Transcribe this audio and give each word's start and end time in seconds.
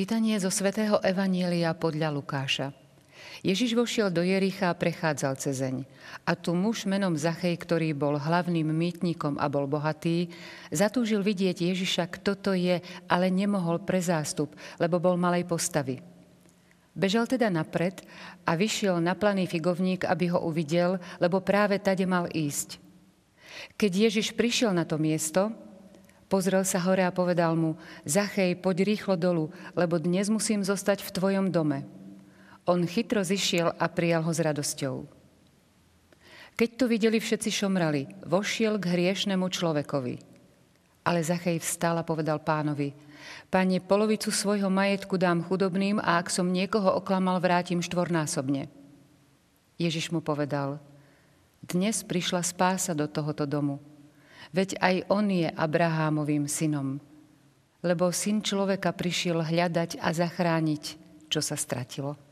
Čítanie 0.00 0.40
zo 0.40 0.48
svätého 0.48 0.96
Evanielia 1.04 1.76
podľa 1.76 2.08
Lukáša. 2.08 2.72
Ježiš 3.44 3.76
vošiel 3.76 4.08
do 4.08 4.24
Jericha 4.24 4.72
a 4.72 4.78
prechádzal 4.80 5.36
cezeň. 5.36 5.84
A 6.24 6.32
tu 6.32 6.56
muž 6.56 6.88
menom 6.88 7.12
Zachej, 7.20 7.52
ktorý 7.60 7.92
bol 7.92 8.16
hlavným 8.16 8.64
mýtnikom 8.64 9.36
a 9.36 9.44
bol 9.52 9.68
bohatý, 9.68 10.32
zatúžil 10.72 11.20
vidieť 11.20 11.68
Ježiša, 11.68 12.16
kto 12.16 12.32
to 12.32 12.56
je, 12.56 12.80
ale 13.12 13.28
nemohol 13.28 13.84
pre 13.84 14.00
zástup, 14.00 14.56
lebo 14.80 14.96
bol 14.96 15.20
malej 15.20 15.44
postavy. 15.44 16.00
Bežal 16.96 17.28
teda 17.28 17.52
napred 17.52 18.00
a 18.48 18.56
vyšiel 18.56 19.04
na 19.04 19.12
planý 19.12 19.44
figovník, 19.52 20.08
aby 20.08 20.32
ho 20.32 20.40
uvidel, 20.48 20.96
lebo 21.20 21.44
práve 21.44 21.76
tade 21.76 22.08
mal 22.08 22.24
ísť. 22.32 22.80
Keď 23.76 23.92
Ježiš 24.08 24.32
prišiel 24.32 24.72
na 24.72 24.88
to 24.88 24.96
miesto, 24.96 25.52
Pozrel 26.30 26.62
sa 26.62 26.78
hore 26.86 27.02
a 27.02 27.10
povedal 27.10 27.58
mu, 27.58 27.74
Zachej, 28.06 28.54
poď 28.62 28.86
rýchlo 28.86 29.18
dolu, 29.18 29.50
lebo 29.74 29.98
dnes 29.98 30.30
musím 30.30 30.62
zostať 30.62 31.02
v 31.02 31.10
tvojom 31.10 31.46
dome. 31.50 31.82
On 32.70 32.78
chytro 32.86 33.26
zišiel 33.26 33.74
a 33.74 33.84
prijal 33.90 34.22
ho 34.22 34.30
s 34.30 34.38
radosťou. 34.38 35.10
Keď 36.54 36.70
to 36.78 36.86
videli, 36.86 37.18
všetci 37.18 37.50
šomrali, 37.50 38.06
vošiel 38.30 38.78
k 38.78 38.94
hriešnemu 38.94 39.42
človekovi. 39.42 40.14
Ale 41.02 41.18
Zachej 41.18 41.58
vstal 41.58 41.98
a 41.98 42.06
povedal 42.06 42.38
pánovi, 42.38 42.94
Pane, 43.50 43.82
polovicu 43.82 44.30
svojho 44.30 44.70
majetku 44.70 45.18
dám 45.18 45.42
chudobným 45.42 45.98
a 45.98 46.22
ak 46.22 46.30
som 46.30 46.46
niekoho 46.46 46.94
oklamal, 46.94 47.42
vrátim 47.42 47.82
štvornásobne. 47.82 48.70
Ježiš 49.82 50.14
mu 50.14 50.22
povedal, 50.22 50.78
dnes 51.58 52.06
prišla 52.06 52.46
spása 52.46 52.94
do 52.94 53.10
tohoto 53.10 53.50
domu, 53.50 53.82
Veď 54.50 54.78
aj 54.82 54.96
on 55.10 55.30
je 55.30 55.46
Abrahámovým 55.46 56.50
synom. 56.50 56.98
Lebo 57.80 58.10
syn 58.10 58.42
človeka 58.44 58.92
prišiel 58.92 59.40
hľadať 59.40 60.02
a 60.02 60.10
zachrániť, 60.10 60.84
čo 61.30 61.40
sa 61.40 61.56
stratilo. 61.56 62.29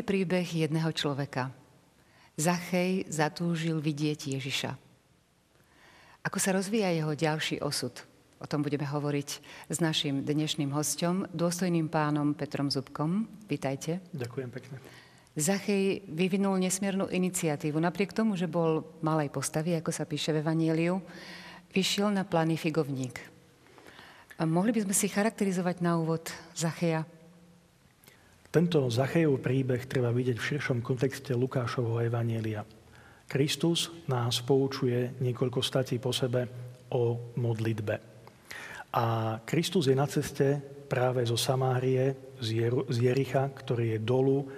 Dynamický 0.00 0.24
príbeh 0.24 0.48
jedného 0.64 0.88
človeka. 0.96 1.52
Zachej 2.40 3.04
zatúžil 3.12 3.84
vidieť 3.84 4.32
Ježiša. 4.32 4.72
Ako 6.24 6.40
sa 6.40 6.56
rozvíja 6.56 6.88
jeho 6.88 7.12
ďalší 7.12 7.60
osud? 7.60 7.92
O 8.40 8.48
tom 8.48 8.64
budeme 8.64 8.88
hovoriť 8.88 9.28
s 9.68 9.76
našim 9.76 10.24
dnešným 10.24 10.72
hostom, 10.72 11.28
dôstojným 11.36 11.92
pánom 11.92 12.32
Petrom 12.32 12.72
Zubkom. 12.72 13.28
Vítajte. 13.44 14.00
Ďakujem 14.16 14.48
pekne. 14.48 14.80
Zachej 15.36 16.00
vyvinul 16.08 16.56
nesmiernu 16.56 17.12
iniciatívu. 17.12 17.76
Napriek 17.76 18.16
tomu, 18.16 18.40
že 18.40 18.48
bol 18.48 18.88
malej 19.04 19.28
postavy, 19.28 19.76
ako 19.76 19.92
sa 19.92 20.08
píše 20.08 20.32
v 20.32 20.40
Evanieliu, 20.40 20.96
vyšiel 21.76 22.08
na 22.08 22.24
planý 22.24 22.56
figovník. 22.56 23.20
Mohli 24.40 24.80
by 24.80 24.88
sme 24.88 24.94
si 24.96 25.12
charakterizovať 25.12 25.84
na 25.84 26.00
úvod 26.00 26.32
Zacheja 26.56 27.04
tento 28.50 28.90
Zachejov 28.90 29.38
príbeh 29.38 29.86
treba 29.86 30.10
vidieť 30.10 30.36
v 30.36 30.48
širšom 30.54 30.78
kontexte 30.82 31.38
Lukášovho 31.38 32.02
Evanielia. 32.02 32.66
Kristus 33.30 33.94
nás 34.10 34.42
poučuje 34.42 35.22
niekoľko 35.22 35.62
statí 35.62 36.02
po 36.02 36.10
sebe 36.10 36.50
o 36.90 37.30
modlitbe. 37.38 37.94
A 38.90 39.38
Kristus 39.46 39.86
je 39.86 39.94
na 39.94 40.10
ceste 40.10 40.58
práve 40.90 41.22
zo 41.22 41.38
Samárie, 41.38 42.34
z 42.42 42.96
Jericha, 42.98 43.46
ktorý 43.54 43.94
je 43.94 44.00
dolu 44.02 44.50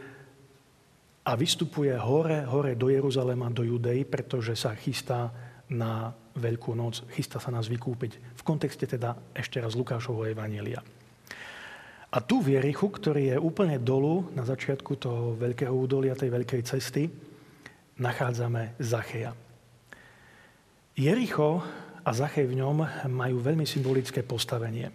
a 1.28 1.36
vystupuje 1.36 1.92
hore, 1.92 2.48
hore 2.48 2.72
do 2.80 2.88
Jeruzalema, 2.88 3.52
do 3.52 3.60
Judei, 3.60 4.08
pretože 4.08 4.56
sa 4.56 4.72
chystá 4.72 5.28
na 5.68 6.16
Veľkú 6.32 6.72
noc, 6.72 7.04
chystá 7.12 7.36
sa 7.36 7.52
nás 7.52 7.68
vykúpiť. 7.68 8.40
V 8.40 8.42
kontexte 8.42 8.88
teda 8.88 9.36
ešte 9.36 9.60
raz 9.60 9.76
Lukášovho 9.76 10.24
Evanielia. 10.24 10.80
A 12.12 12.20
tu 12.20 12.44
v 12.44 12.60
Jerichu, 12.60 12.92
ktorý 12.92 13.32
je 13.32 13.36
úplne 13.40 13.80
dolu 13.80 14.28
na 14.36 14.44
začiatku 14.44 15.00
toho 15.00 15.32
veľkého 15.32 15.72
údolia, 15.72 16.12
tej 16.12 16.28
veľkej 16.28 16.60
cesty, 16.60 17.08
nachádzame 17.96 18.76
Zacheja. 18.76 19.32
Jericho 20.92 21.64
a 22.04 22.10
Zachej 22.12 22.52
v 22.52 22.60
ňom 22.60 23.08
majú 23.08 23.40
veľmi 23.40 23.64
symbolické 23.64 24.20
postavenie. 24.20 24.92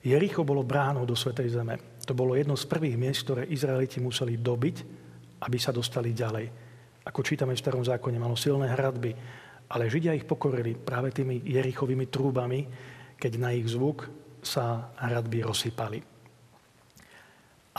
Jericho 0.00 0.40
bolo 0.40 0.64
bránou 0.64 1.04
do 1.04 1.12
Svetej 1.12 1.52
Zeme. 1.52 1.76
To 2.08 2.16
bolo 2.16 2.32
jedno 2.32 2.56
z 2.56 2.64
prvých 2.64 2.96
miest, 2.96 3.28
ktoré 3.28 3.44
Izraeliti 3.44 4.00
museli 4.00 4.40
dobiť, 4.40 4.76
aby 5.44 5.58
sa 5.60 5.76
dostali 5.76 6.16
ďalej. 6.16 6.46
Ako 7.04 7.20
čítame 7.20 7.52
v 7.52 7.60
Starom 7.60 7.84
zákone, 7.84 8.16
malo 8.16 8.32
silné 8.32 8.72
hradby, 8.72 9.12
ale 9.68 9.92
Židia 9.92 10.16
ich 10.16 10.24
pokorili 10.24 10.72
práve 10.72 11.12
tými 11.12 11.44
Jerichovými 11.44 12.08
trúbami, 12.08 12.64
keď 13.20 13.32
na 13.36 13.52
ich 13.52 13.68
zvuk 13.68 14.08
sa 14.40 14.88
hradby 14.96 15.44
rozsypali. 15.44 16.19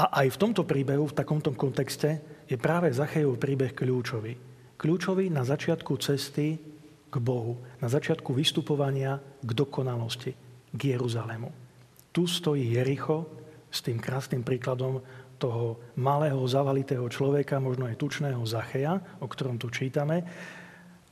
A 0.02 0.26
aj 0.26 0.34
v 0.34 0.42
tomto 0.42 0.66
príbehu, 0.66 1.06
v 1.06 1.14
takomto 1.14 1.54
kontexte, 1.54 2.18
je 2.50 2.58
práve 2.58 2.90
Zachejov 2.90 3.38
príbeh 3.38 3.78
kľúčový. 3.78 4.34
Kľúčový 4.82 5.30
na 5.30 5.46
začiatku 5.46 5.94
cesty 6.02 6.58
k 7.06 7.16
Bohu, 7.22 7.62
na 7.78 7.86
začiatku 7.86 8.34
vystupovania 8.34 9.22
k 9.22 9.50
dokonalosti, 9.54 10.34
k 10.74 10.82
Jeruzalému. 10.98 11.54
Tu 12.10 12.26
stojí 12.26 12.74
Jericho 12.74 13.30
s 13.70 13.86
tým 13.86 14.02
krásnym 14.02 14.42
príkladom 14.42 15.06
toho 15.38 15.94
malého 16.02 16.42
zavalitého 16.50 17.06
človeka, 17.06 17.62
možno 17.62 17.86
aj 17.86 18.02
tučného 18.02 18.42
Zacheja, 18.42 19.22
o 19.22 19.30
ktorom 19.30 19.62
tu 19.62 19.70
čítame. 19.70 20.26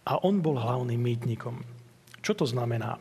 A 0.09 0.17
on 0.25 0.41
bol 0.41 0.57
hlavným 0.57 0.97
mýtnikom. 0.97 1.61
Čo 2.25 2.41
to 2.41 2.45
znamená? 2.49 2.97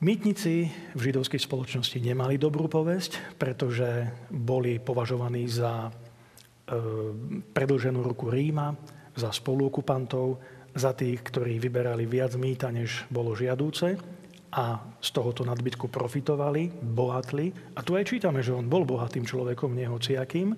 Mýtnici 0.00 0.72
v 0.96 1.00
židovskej 1.12 1.44
spoločnosti 1.44 2.00
nemali 2.00 2.40
dobrú 2.40 2.72
povesť, 2.72 3.36
pretože 3.36 4.08
boli 4.32 4.80
považovaní 4.80 5.44
za 5.44 5.86
e, 5.86 5.90
predlženú 7.52 8.00
ruku 8.00 8.32
Ríma, 8.32 8.72
za 9.12 9.28
spoluokupantov, 9.28 10.40
za 10.72 10.96
tých, 10.96 11.20
ktorí 11.20 11.60
vyberali 11.60 12.08
viac 12.08 12.32
mýta, 12.40 12.72
než 12.72 13.04
bolo 13.12 13.36
žiadúce 13.36 14.00
a 14.56 14.80
z 15.04 15.08
tohoto 15.12 15.44
nadbytku 15.44 15.92
profitovali, 15.92 16.72
bohatli. 16.80 17.76
A 17.76 17.84
tu 17.84 17.92
aj 17.92 18.08
čítame, 18.08 18.40
že 18.40 18.56
on 18.56 18.72
bol 18.72 18.88
bohatým 18.88 19.28
človekom, 19.28 19.76
nehociakým. 19.76 20.56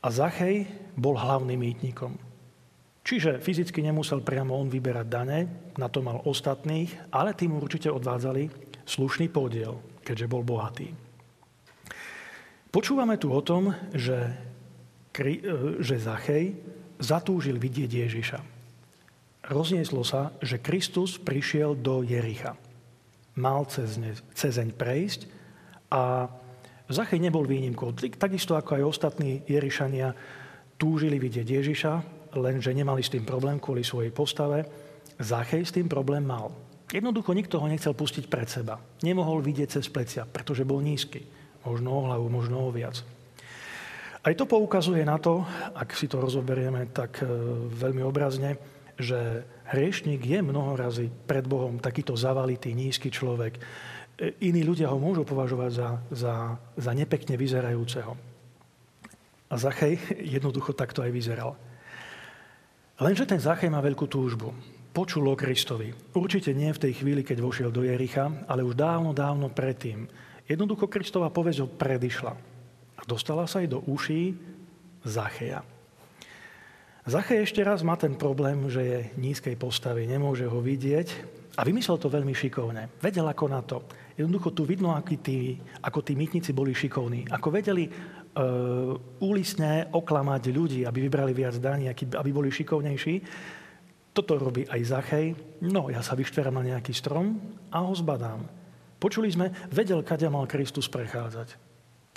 A 0.00 0.08
Zachej 0.08 0.64
bol 0.96 1.12
hlavným 1.12 1.60
mýtnikom. 1.60 2.27
Čiže 3.08 3.40
fyzicky 3.40 3.80
nemusel 3.80 4.20
priamo 4.20 4.52
on 4.52 4.68
vyberať 4.68 5.06
dane, 5.08 5.38
na 5.80 5.88
to 5.88 6.04
mal 6.04 6.20
ostatných, 6.28 7.08
ale 7.08 7.32
tým 7.32 7.56
určite 7.56 7.88
odvádzali 7.88 8.52
slušný 8.84 9.32
podiel, 9.32 9.80
keďže 10.04 10.28
bol 10.28 10.44
bohatý. 10.44 10.92
Počúvame 12.68 13.16
tu 13.16 13.32
o 13.32 13.40
tom, 13.40 13.72
že, 13.96 14.28
e, 15.24 15.40
že 15.80 15.96
Zachej 15.96 16.52
zatúžil 17.00 17.56
vidieť 17.56 17.88
Ježiša. 17.88 18.40
Roznieslo 19.56 20.04
sa, 20.04 20.36
že 20.44 20.60
Kristus 20.60 21.16
prišiel 21.16 21.80
do 21.80 22.04
Jericha. 22.04 22.60
Mal 23.40 23.64
cez 23.72 23.96
ne, 23.96 24.12
cezeň 24.36 24.76
prejsť 24.76 25.20
a 25.88 26.28
Zachej 26.92 27.24
nebol 27.24 27.48
výnimkou. 27.48 27.96
Takisto 28.20 28.52
ako 28.52 28.76
aj 28.76 28.84
ostatní 28.84 29.40
Jerišania 29.48 30.12
túžili 30.76 31.16
vidieť 31.16 31.48
Ježiša, 31.48 32.17
lenže 32.36 32.74
nemali 32.74 33.00
s 33.00 33.12
tým 33.12 33.24
problém 33.24 33.56
kvôli 33.62 33.86
svojej 33.86 34.12
postave. 34.12 34.66
Zachej 35.18 35.62
s 35.66 35.74
tým 35.74 35.88
problém 35.90 36.22
mal. 36.22 36.52
Jednoducho 36.88 37.36
nikto 37.36 37.60
ho 37.60 37.68
nechcel 37.68 37.92
pustiť 37.92 38.32
pred 38.32 38.48
seba. 38.48 38.80
Nemohol 39.04 39.44
vidieť 39.44 39.76
cez 39.76 39.92
plecia, 39.92 40.24
pretože 40.24 40.64
bol 40.64 40.80
nízky. 40.80 41.20
Možno 41.68 41.92
o 41.92 42.04
hlavu, 42.08 42.32
možno 42.32 42.64
o 42.64 42.72
viac. 42.72 43.04
Aj 44.24 44.34
to 44.34 44.48
poukazuje 44.48 45.04
na 45.04 45.20
to, 45.20 45.44
ak 45.76 45.92
si 45.92 46.08
to 46.08 46.18
rozoberieme 46.18 46.88
tak 46.90 47.22
e, 47.22 47.28
veľmi 47.76 48.02
obrazne, 48.02 48.56
že 48.98 49.46
hriešník 49.70 50.24
je 50.24 50.40
mnoho 50.42 50.74
razy 50.74 51.06
pred 51.06 51.46
Bohom 51.46 51.78
takýto 51.78 52.18
zavalitý, 52.18 52.72
nízky 52.72 53.12
človek. 53.12 53.56
E, 53.56 53.60
iní 54.48 54.64
ľudia 54.64 54.90
ho 54.90 54.98
môžu 54.98 55.22
považovať 55.28 55.70
za, 55.70 55.88
za, 56.10 56.34
za 56.74 56.92
nepekne 56.96 57.36
vyzerajúceho. 57.36 58.16
A 59.48 59.54
Zachej 59.56 60.00
jednoducho 60.24 60.72
takto 60.72 61.04
aj 61.04 61.12
vyzeral. 61.12 61.56
Lenže 62.98 63.30
ten 63.30 63.38
Zachej 63.38 63.70
má 63.70 63.78
veľkú 63.78 64.10
túžbu. 64.10 64.50
počul 64.90 65.30
o 65.30 65.38
Kristovi. 65.38 65.94
Určite 66.18 66.50
nie 66.50 66.74
v 66.74 66.82
tej 66.82 66.98
chvíli, 66.98 67.22
keď 67.22 67.38
vošiel 67.38 67.70
do 67.70 67.86
Jericha, 67.86 68.26
ale 68.50 68.66
už 68.66 68.74
dávno, 68.74 69.14
dávno 69.14 69.46
predtým. 69.46 70.10
Jednoducho 70.50 70.90
Kristova 70.90 71.30
povesť 71.30 71.62
ho 71.62 71.68
predišla. 71.70 72.34
A 72.98 73.02
dostala 73.06 73.46
sa 73.46 73.62
aj 73.62 73.70
do 73.70 73.78
uší 73.86 74.34
Zacheja. 75.06 75.62
Zachej 77.06 77.46
ešte 77.46 77.62
raz 77.62 77.86
má 77.86 77.94
ten 77.94 78.18
problém, 78.18 78.66
že 78.66 78.82
je 78.82 78.98
nízkej 79.14 79.54
postavy, 79.54 80.02
nemôže 80.10 80.50
ho 80.50 80.58
vidieť 80.58 81.38
a 81.54 81.62
vymyslel 81.62 82.02
to 82.02 82.10
veľmi 82.10 82.34
šikovne. 82.34 82.90
Vedel 82.98 83.30
ako 83.30 83.46
na 83.46 83.62
to. 83.62 83.86
Jednoducho 84.18 84.50
tu 84.50 84.66
vidno, 84.66 84.98
ako 84.98 85.14
tí, 85.22 85.62
ako 85.78 86.02
tí 86.02 86.18
mytníci 86.18 86.50
boli 86.50 86.74
šikovní. 86.74 87.30
Ako 87.30 87.54
vedeli 87.54 87.86
úlisne 89.18 89.90
oklamať 89.90 90.42
ľudí, 90.54 90.80
aby 90.86 90.98
vybrali 91.10 91.34
viac 91.34 91.58
daní, 91.58 91.90
aby 91.90 92.30
boli 92.30 92.54
šikovnejší. 92.54 93.14
Toto 94.14 94.38
robí 94.38 94.66
aj 94.66 94.80
Zachej. 94.86 95.26
No, 95.66 95.90
ja 95.90 96.02
sa 96.02 96.18
vyštverám 96.18 96.54
na 96.58 96.74
nejaký 96.74 96.94
strom 96.94 97.38
a 97.70 97.82
ho 97.82 97.94
zbadám. 97.94 98.46
Počuli 98.98 99.30
sme, 99.30 99.50
vedel, 99.70 100.02
kade 100.02 100.26
mal 100.26 100.46
Kristus 100.50 100.90
prechádzať 100.90 101.68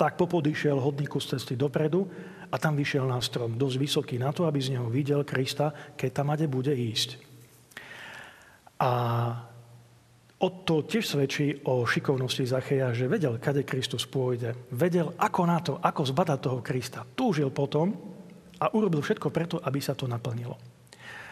tak 0.02 0.18
popod 0.18 0.42
išiel 0.50 0.82
hodníku 0.82 1.22
cesty 1.22 1.54
dopredu 1.54 2.10
a 2.50 2.58
tam 2.58 2.74
vyšiel 2.74 3.06
na 3.06 3.22
strom, 3.22 3.54
dosť 3.54 3.78
vysoký 3.78 4.16
na 4.18 4.34
to, 4.34 4.50
aby 4.50 4.58
z 4.58 4.74
neho 4.74 4.90
videl 4.90 5.22
Krista, 5.22 5.94
keď 5.94 6.10
tam 6.10 6.34
ade 6.34 6.50
bude 6.50 6.74
ísť. 6.74 7.22
A 8.82 8.90
od 10.42 10.66
to 10.66 10.82
tiež 10.82 11.06
svedčí 11.06 11.62
o 11.70 11.86
šikovnosti 11.86 12.50
Zacheja, 12.50 12.90
že 12.98 13.06
vedel, 13.06 13.38
kade 13.38 13.62
Kristus 13.62 14.10
pôjde. 14.10 14.58
Vedel, 14.74 15.14
ako 15.22 15.42
na 15.46 15.60
to, 15.62 15.78
ako 15.78 16.02
zbadať 16.02 16.40
toho 16.42 16.60
Krista. 16.66 17.06
Túžil 17.06 17.54
potom 17.54 17.94
a 18.58 18.66
urobil 18.74 19.06
všetko 19.06 19.30
preto, 19.30 19.56
aby 19.62 19.78
sa 19.78 19.94
to 19.94 20.10
naplnilo. 20.10 20.58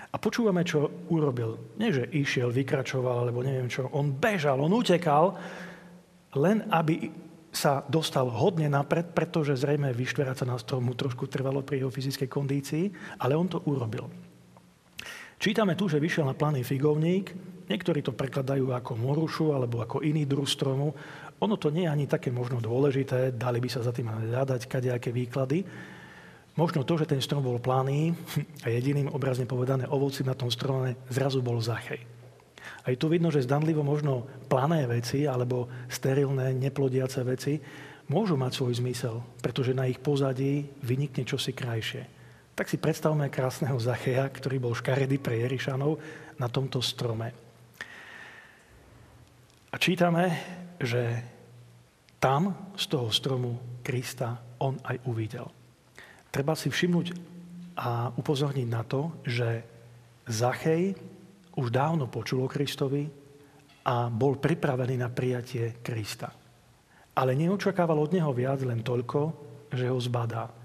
A 0.10 0.16
počúvame, 0.18 0.66
čo 0.66 1.06
urobil. 1.10 1.78
Nie, 1.78 1.94
že 1.94 2.10
išiel, 2.10 2.50
vykračoval, 2.50 3.30
alebo 3.30 3.46
neviem 3.46 3.70
čo. 3.70 3.90
On 3.94 4.10
bežal, 4.10 4.58
on 4.58 4.74
utekal, 4.74 5.38
len 6.34 6.66
aby 6.70 7.10
sa 7.50 7.82
dostal 7.90 8.30
hodne 8.30 8.70
napred, 8.70 9.10
pretože 9.14 9.58
zrejme 9.58 9.90
vyštverať 9.94 10.36
sa 10.42 10.46
na 10.46 10.58
strom 10.62 10.86
mu 10.86 10.94
trošku 10.94 11.26
trvalo 11.26 11.66
pri 11.66 11.82
jeho 11.82 11.94
fyzickej 11.94 12.30
kondícii, 12.30 12.86
ale 13.22 13.34
on 13.34 13.50
to 13.50 13.62
urobil. 13.66 14.06
Čítame 15.40 15.80
tu, 15.80 15.88
že 15.88 16.04
vyšiel 16.04 16.28
na 16.28 16.36
planý 16.36 16.68
figovník, 16.68 17.32
niektorí 17.72 18.04
to 18.04 18.12
prekladajú 18.12 18.76
ako 18.76 19.00
morušu 19.00 19.56
alebo 19.56 19.80
ako 19.80 20.04
iný 20.04 20.28
druh 20.28 20.44
stromu. 20.44 20.92
Ono 21.40 21.56
to 21.56 21.72
nie 21.72 21.88
je 21.88 21.94
ani 21.96 22.12
také 22.12 22.28
možno 22.28 22.60
dôležité, 22.60 23.32
dali 23.32 23.64
by 23.64 23.72
sa 23.72 23.80
za 23.80 23.96
tým 23.96 24.12
hľadať 24.12 24.68
kadejaké 24.68 25.16
výklady. 25.16 25.64
Možno 26.60 26.84
to, 26.84 27.00
že 27.00 27.08
ten 27.08 27.24
strom 27.24 27.40
bol 27.40 27.56
planý 27.56 28.12
a 28.68 28.68
jediným 28.68 29.08
obrazne 29.16 29.48
povedané 29.48 29.88
ovocím 29.88 30.28
na 30.28 30.36
tom 30.36 30.52
strome 30.52 31.00
zrazu 31.08 31.40
bol 31.40 31.64
zachej. 31.64 32.04
Aj 32.84 32.96
tu 33.00 33.08
vidno, 33.08 33.32
že 33.32 33.48
zdanlivo 33.48 33.80
možno 33.80 34.28
plané 34.52 34.92
veci 34.92 35.24
alebo 35.24 35.72
sterilné, 35.88 36.52
neplodiace 36.52 37.24
veci 37.24 37.64
môžu 38.12 38.36
mať 38.36 38.60
svoj 38.60 38.84
zmysel, 38.84 39.24
pretože 39.40 39.72
na 39.72 39.88
ich 39.88 40.04
pozadí 40.04 40.68
vynikne 40.84 41.24
čosi 41.24 41.56
krajšie. 41.56 42.19
Tak 42.60 42.68
si 42.68 42.76
predstavme 42.76 43.32
krásneho 43.32 43.80
Zacheja, 43.80 44.28
ktorý 44.28 44.60
bol 44.60 44.76
škaredý 44.76 45.16
pre 45.16 45.40
Jerišanov 45.48 45.96
na 46.36 46.52
tomto 46.52 46.84
strome. 46.84 47.32
A 49.72 49.76
čítame, 49.80 50.36
že 50.76 51.24
tam 52.20 52.76
z 52.76 52.84
toho 52.92 53.08
stromu 53.16 53.80
Krista 53.80 54.60
on 54.60 54.76
aj 54.84 55.08
uvidel. 55.08 55.48
Treba 56.28 56.52
si 56.52 56.68
všimnúť 56.68 57.16
a 57.80 58.12
upozorniť 58.12 58.68
na 58.68 58.84
to, 58.84 59.24
že 59.24 59.64
Zachej 60.28 61.00
už 61.56 61.72
dávno 61.72 62.12
počul 62.12 62.44
o 62.44 62.52
Kristovi 62.52 63.08
a 63.88 64.12
bol 64.12 64.36
pripravený 64.36 65.00
na 65.00 65.08
prijatie 65.08 65.80
Krista. 65.80 66.28
Ale 67.16 67.40
neočakával 67.40 68.04
od 68.04 68.12
neho 68.12 68.36
viac 68.36 68.60
len 68.68 68.84
toľko, 68.84 69.20
že 69.72 69.88
ho 69.88 69.96
zbadá. 69.96 70.59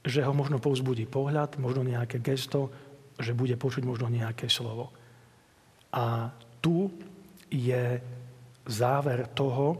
Že 0.00 0.24
ho 0.24 0.32
možno 0.32 0.56
povzbudí 0.62 1.04
pohľad, 1.04 1.60
možno 1.60 1.84
nejaké 1.84 2.22
gesto, 2.24 2.72
že 3.20 3.36
bude 3.36 3.56
počuť 3.60 3.84
možno 3.84 4.08
nejaké 4.08 4.48
slovo. 4.48 4.92
A 5.92 6.32
tu 6.62 6.88
je 7.50 8.00
záver 8.64 9.28
toho, 9.34 9.74
e, 9.74 9.78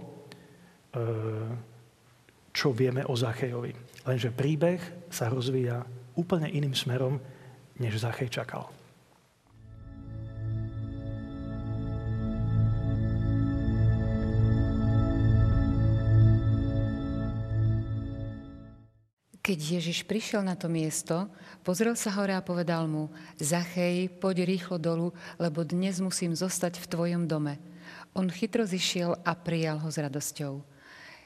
čo 2.51 2.75
vieme 2.75 3.07
o 3.07 3.15
Zachejovi. 3.15 3.73
Lenže 4.05 4.35
príbeh 4.35 5.09
sa 5.09 5.31
rozvíja 5.31 5.87
úplne 6.19 6.51
iným 6.51 6.75
smerom, 6.75 7.21
než 7.79 8.03
Zachej 8.03 8.29
čakal. 8.29 8.80
Keď 19.51 19.83
Ježiš 19.83 20.07
prišiel 20.07 20.47
na 20.47 20.55
to 20.55 20.71
miesto, 20.71 21.27
pozrel 21.67 21.99
sa 21.99 22.15
hore 22.15 22.31
a 22.31 22.39
povedal 22.39 22.87
mu, 22.87 23.11
Zachej, 23.35 24.07
poď 24.07 24.47
rýchlo 24.47 24.79
dolu, 24.79 25.11
lebo 25.43 25.67
dnes 25.67 25.99
musím 25.99 26.39
zostať 26.39 26.79
v 26.79 26.87
tvojom 26.87 27.27
dome. 27.27 27.59
On 28.15 28.31
chytro 28.31 28.63
zišiel 28.63 29.19
a 29.27 29.35
prijal 29.35 29.83
ho 29.83 29.91
s 29.91 29.99
radosťou. 29.99 30.63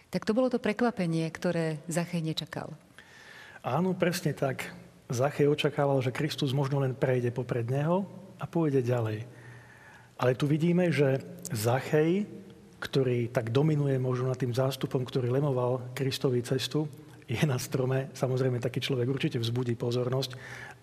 Tak 0.09 0.25
to 0.25 0.33
bolo 0.33 0.49
to 0.49 0.57
prekvapenie, 0.57 1.29
ktoré 1.29 1.85
Zachej 1.85 2.25
nečakal. 2.25 2.73
Áno, 3.61 3.93
presne 3.93 4.33
tak. 4.33 4.73
Zachej 5.13 5.45
očakával, 5.45 6.01
že 6.01 6.09
Kristus 6.09 6.57
možno 6.57 6.81
len 6.81 6.97
prejde 6.97 7.29
popred 7.29 7.69
neho 7.69 8.09
a 8.41 8.49
pôjde 8.49 8.81
ďalej. 8.81 9.29
Ale 10.17 10.33
tu 10.33 10.49
vidíme, 10.49 10.89
že 10.89 11.21
Zachej, 11.53 12.25
ktorý 12.81 13.29
tak 13.29 13.53
dominuje 13.53 14.01
možno 14.01 14.33
nad 14.33 14.41
tým 14.41 14.57
zástupom, 14.57 15.05
ktorý 15.05 15.29
lemoval 15.29 15.93
Kristovi 15.93 16.41
cestu, 16.41 16.89
je 17.25 17.41
na 17.49 17.57
strome, 17.57 18.13
samozrejme 18.13 18.61
taký 18.61 18.85
človek 18.85 19.09
určite 19.09 19.39
vzbudí 19.41 19.75
pozornosť, 19.81 20.37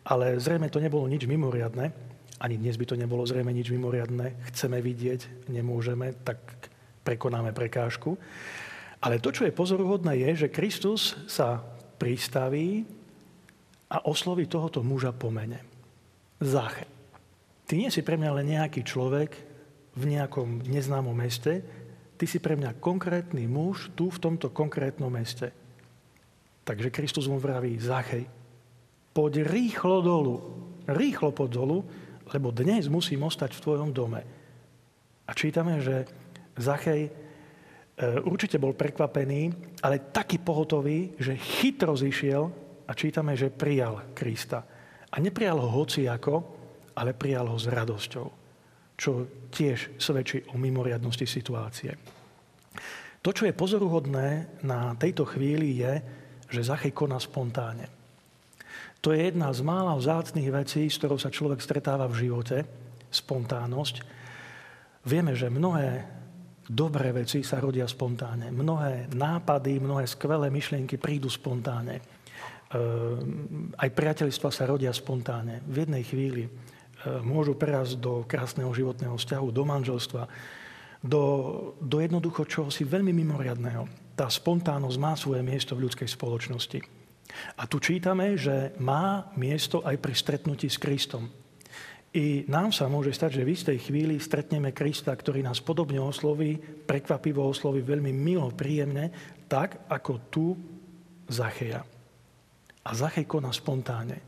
ale 0.10 0.42
zrejme 0.42 0.74
to 0.74 0.82
nebolo 0.82 1.06
nič 1.06 1.30
mimoriadne, 1.30 1.94
ani 2.42 2.58
dnes 2.58 2.74
by 2.74 2.86
to 2.90 2.98
nebolo 2.98 3.22
zrejme 3.22 3.54
nič 3.54 3.70
mimoriadne, 3.70 4.34
chceme 4.50 4.82
vidieť, 4.82 5.50
nemôžeme, 5.54 6.18
tak 6.26 6.42
prekonáme 7.06 7.54
prekážku. 7.54 8.18
Ale 9.02 9.22
to, 9.22 9.30
čo 9.30 9.46
je 9.46 9.54
pozoruhodné, 9.54 10.18
je, 10.26 10.46
že 10.46 10.54
Kristus 10.54 11.18
sa 11.30 11.62
pristaví 12.02 12.86
a 13.94 14.02
osloví 14.10 14.50
tohoto 14.50 14.82
muža 14.82 15.14
po 15.14 15.30
mene. 15.30 15.62
Zache. 16.42 16.90
Ty 17.70 17.74
nie 17.78 17.94
si 17.94 18.02
pre 18.02 18.18
mňa 18.18 18.32
len 18.42 18.48
nejaký 18.58 18.82
človek 18.82 19.32
v 19.94 20.04
nejakom 20.18 20.66
neznámom 20.66 21.14
meste, 21.14 21.62
ty 22.18 22.26
si 22.26 22.42
pre 22.42 22.58
mňa 22.58 22.82
konkrétny 22.82 23.46
muž 23.46 23.94
tu 23.94 24.10
v 24.10 24.18
tomto 24.18 24.50
konkrétnom 24.50 25.14
meste. 25.14 25.54
Takže 26.64 26.94
Kristus 26.94 27.26
mu 27.26 27.42
vraví, 27.42 27.80
Zachej, 27.82 28.30
poď 29.12 29.50
rýchlo 29.50 30.02
dolu, 30.02 30.36
rýchlo 30.88 31.34
poď 31.34 31.50
dolu, 31.58 31.80
lebo 32.32 32.54
dnes 32.54 32.88
musím 32.88 33.26
ostať 33.26 33.58
v 33.58 33.64
tvojom 33.64 33.90
dome. 33.92 34.22
A 35.28 35.32
čítame, 35.34 35.82
že 35.82 36.06
Zachej 36.56 37.08
e, 37.08 37.12
určite 38.24 38.62
bol 38.62 38.78
prekvapený, 38.78 39.52
ale 39.84 40.14
taký 40.14 40.40
pohotový, 40.40 41.18
že 41.20 41.36
chytro 41.36 41.98
zišiel 41.98 42.44
a 42.88 42.92
čítame, 42.94 43.34
že 43.36 43.52
prijal 43.52 44.14
Krista. 44.14 44.64
A 45.12 45.16
neprijal 45.20 45.60
ho 45.60 45.70
hociako, 45.84 46.36
ale 46.96 47.18
prijal 47.18 47.52
ho 47.52 47.58
s 47.60 47.68
radosťou, 47.68 48.28
čo 48.96 49.10
tiež 49.52 50.00
svedčí 50.00 50.46
o 50.52 50.56
mimoriadnosti 50.56 51.28
situácie. 51.28 51.92
To, 53.22 53.30
čo 53.30 53.46
je 53.46 53.54
pozoruhodné 53.54 54.62
na 54.66 54.98
tejto 54.98 55.28
chvíli, 55.30 55.78
je, 55.78 56.21
že 56.52 56.68
Zachej 56.68 56.92
koná 56.92 57.18
spontánne. 57.18 57.88
To 59.02 59.10
je 59.16 59.34
jedna 59.34 59.50
z 59.50 59.66
mála 59.66 59.98
vzácných 59.98 60.54
vecí, 60.54 60.86
s 60.86 61.02
ktorou 61.02 61.18
sa 61.18 61.34
človek 61.34 61.58
stretáva 61.58 62.06
v 62.06 62.28
živote, 62.28 62.62
spontánnosť. 63.10 63.96
Vieme, 65.10 65.34
že 65.34 65.50
mnohé 65.50 66.06
dobré 66.70 67.10
veci 67.10 67.42
sa 67.42 67.58
rodia 67.58 67.90
spontánne. 67.90 68.54
Mnohé 68.54 69.10
nápady, 69.10 69.82
mnohé 69.82 70.06
skvelé 70.06 70.54
myšlienky 70.54 71.02
prídu 71.02 71.34
spontánne. 71.34 71.98
Ehm, 71.98 73.74
aj 73.74 73.90
priateľstva 73.90 74.50
sa 74.54 74.70
rodia 74.70 74.94
spontánne. 74.94 75.66
V 75.66 75.82
jednej 75.82 76.06
chvíli 76.06 76.46
ehm, 76.46 76.52
môžu 77.26 77.58
prerásť 77.58 77.98
do 77.98 78.22
krásneho 78.30 78.70
životného 78.70 79.18
vzťahu, 79.18 79.48
do 79.50 79.64
manželstva, 79.66 80.24
do, 81.02 81.24
do 81.82 81.98
jednoducho 81.98 82.46
čohosi 82.46 82.86
veľmi 82.86 83.10
mimoriadného 83.10 84.01
tá 84.16 84.28
spontánnosť 84.28 84.98
má 85.00 85.14
svoje 85.16 85.42
miesto 85.42 85.74
v 85.74 85.88
ľudskej 85.88 86.10
spoločnosti. 86.10 86.80
A 87.58 87.64
tu 87.68 87.80
čítame, 87.80 88.36
že 88.36 88.76
má 88.84 89.32
miesto 89.40 89.82
aj 89.82 89.96
pri 90.00 90.14
stretnutí 90.14 90.68
s 90.68 90.78
Kristom. 90.80 91.32
I 92.12 92.44
nám 92.52 92.76
sa 92.76 92.92
môže 92.92 93.16
stať, 93.16 93.40
že 93.40 93.48
v 93.48 93.56
istej 93.56 93.78
chvíli 93.88 94.20
stretneme 94.20 94.76
Krista, 94.76 95.16
ktorý 95.16 95.48
nás 95.48 95.64
podobne 95.64 96.04
osloví, 96.04 96.60
prekvapivo 96.60 97.40
osloví 97.48 97.80
veľmi 97.88 98.12
milo, 98.12 98.52
príjemne, 98.52 99.16
tak 99.48 99.88
ako 99.88 100.14
tu 100.28 100.46
Zacheja. 101.32 101.88
A 102.84 102.90
Zachej 102.92 103.24
koná 103.24 103.56
spontánne. 103.56 104.20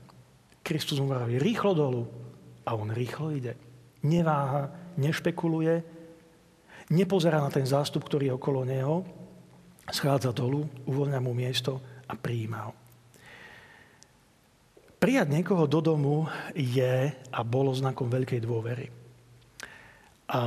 Kristus 0.63 1.03
mu 1.03 1.11
vraví 1.11 1.35
rýchlo 1.35 1.75
dolu 1.75 2.03
a 2.63 2.71
on 2.71 2.87
rýchlo 2.87 3.35
ide. 3.35 3.59
Neváha, 4.07 4.95
nešpekuluje, 4.95 5.83
nepozerá 6.95 7.43
na 7.43 7.51
ten 7.51 7.67
zástup, 7.67 8.07
ktorý 8.07 8.31
je 8.31 8.37
okolo 8.39 8.63
neho, 8.63 9.03
schádza 9.91 10.31
dolu, 10.31 10.63
uvoľňa 10.87 11.19
mu 11.19 11.35
miesto 11.35 11.81
a 12.07 12.13
prijíma 12.15 12.59
ho. 12.69 12.73
Prijať 15.03 15.27
niekoho 15.27 15.67
do 15.67 15.83
domu 15.83 16.31
je 16.55 17.11
a 17.11 17.39
bolo 17.43 17.75
znakom 17.75 18.07
veľkej 18.07 18.39
dôvery. 18.39 18.87
A 20.31 20.41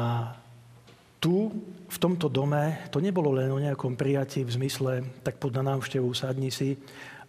tu, 1.21 1.53
v 1.89 1.99
tomto 2.01 2.33
dome, 2.33 2.89
to 2.89 2.97
nebolo 3.05 3.37
len 3.37 3.53
o 3.53 3.61
nejakom 3.61 4.01
prijatí 4.01 4.49
v 4.49 4.55
zmysle, 4.57 4.93
tak 5.21 5.37
pod 5.37 5.53
na 5.53 5.61
návštevu 5.61 6.09
sadni 6.17 6.49
si 6.49 6.81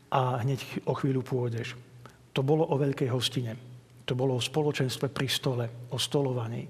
a 0.08 0.40
hneď 0.40 0.88
o 0.88 0.96
chvíľu 0.96 1.20
pôjdeš. 1.20 1.76
To 2.32 2.40
bolo 2.46 2.64
o 2.64 2.80
veľkej 2.80 3.12
hostine. 3.12 3.60
To 4.08 4.16
bolo 4.16 4.40
o 4.40 4.44
spoločenstve 4.44 5.12
pri 5.12 5.28
stole, 5.28 5.66
o 5.92 6.00
stolovaní. 6.00 6.64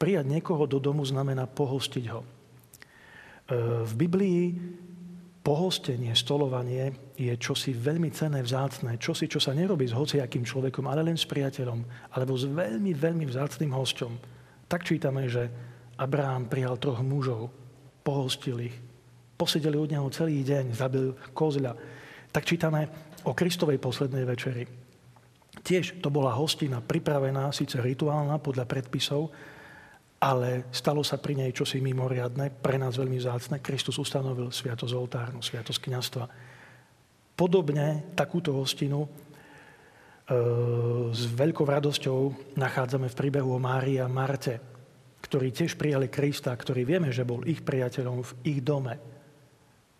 Prijať 0.00 0.24
niekoho 0.24 0.64
do 0.64 0.80
domu 0.80 1.04
znamená 1.04 1.44
pohostiť 1.44 2.04
ho. 2.08 2.33
E, 3.44 3.84
v 3.84 3.92
Biblii 3.96 4.56
pohostenie, 5.44 6.16
stolovanie 6.16 7.12
je 7.20 7.36
čosi 7.36 7.76
veľmi 7.76 8.08
cenné, 8.08 8.40
vzácne, 8.40 8.96
čosi, 8.96 9.28
čo 9.28 9.36
sa 9.36 9.52
nerobí 9.52 9.84
s 9.84 9.92
hociakým 9.92 10.40
človekom, 10.40 10.88
ale 10.88 11.04
len 11.04 11.20
s 11.20 11.28
priateľom, 11.28 11.84
alebo 12.16 12.32
s 12.32 12.48
veľmi, 12.48 12.96
veľmi 12.96 13.28
vzácným 13.28 13.68
hosťom. 13.68 14.12
Tak 14.64 14.88
čítame, 14.88 15.28
že 15.28 15.52
Abraham 16.00 16.48
prijal 16.48 16.80
troch 16.80 17.04
mužov, 17.04 17.52
pohostil 18.00 18.72
ich, 18.72 18.76
posedeli 19.36 19.76
od 19.76 19.92
neho 19.92 20.08
celý 20.08 20.40
deň, 20.40 20.64
zabil 20.72 21.12
kozľa. 21.36 21.76
Tak 22.32 22.48
čítame 22.48 22.88
o 23.28 23.36
Kristovej 23.36 23.76
poslednej 23.76 24.24
večeri. 24.24 24.64
Tiež 25.60 26.00
to 26.00 26.08
bola 26.08 26.32
hostina 26.32 26.80
pripravená, 26.80 27.52
síce 27.52 27.76
rituálna 27.80 28.40
podľa 28.40 28.64
predpisov, 28.64 29.28
ale 30.24 30.72
stalo 30.72 31.04
sa 31.04 31.20
pri 31.20 31.36
nej 31.36 31.52
čosi 31.52 31.84
mimoriadne, 31.84 32.48
pre 32.48 32.80
nás 32.80 32.96
veľmi 32.96 33.20
vzácne. 33.20 33.60
Kristus 33.60 34.00
ustanovil 34.00 34.48
sviatosť 34.48 34.94
oltárnu, 34.96 35.44
sviatosť 35.44 35.80
kniazstva. 35.84 36.24
Podobne 37.36 38.16
takúto 38.16 38.56
hostinu 38.56 39.04
e, 39.04 39.08
s 41.12 41.28
veľkou 41.28 41.68
radosťou 41.68 42.56
nachádzame 42.56 43.12
v 43.12 43.18
príbehu 43.20 43.52
o 43.52 43.60
Márii 43.60 44.00
a 44.00 44.08
Marte, 44.08 44.64
ktorí 45.20 45.52
tiež 45.52 45.76
prijali 45.76 46.08
Krista, 46.08 46.56
ktorý 46.56 46.88
vieme, 46.88 47.12
že 47.12 47.28
bol 47.28 47.44
ich 47.44 47.60
priateľom 47.60 48.24
v 48.24 48.32
ich 48.48 48.64
dome. 48.64 48.96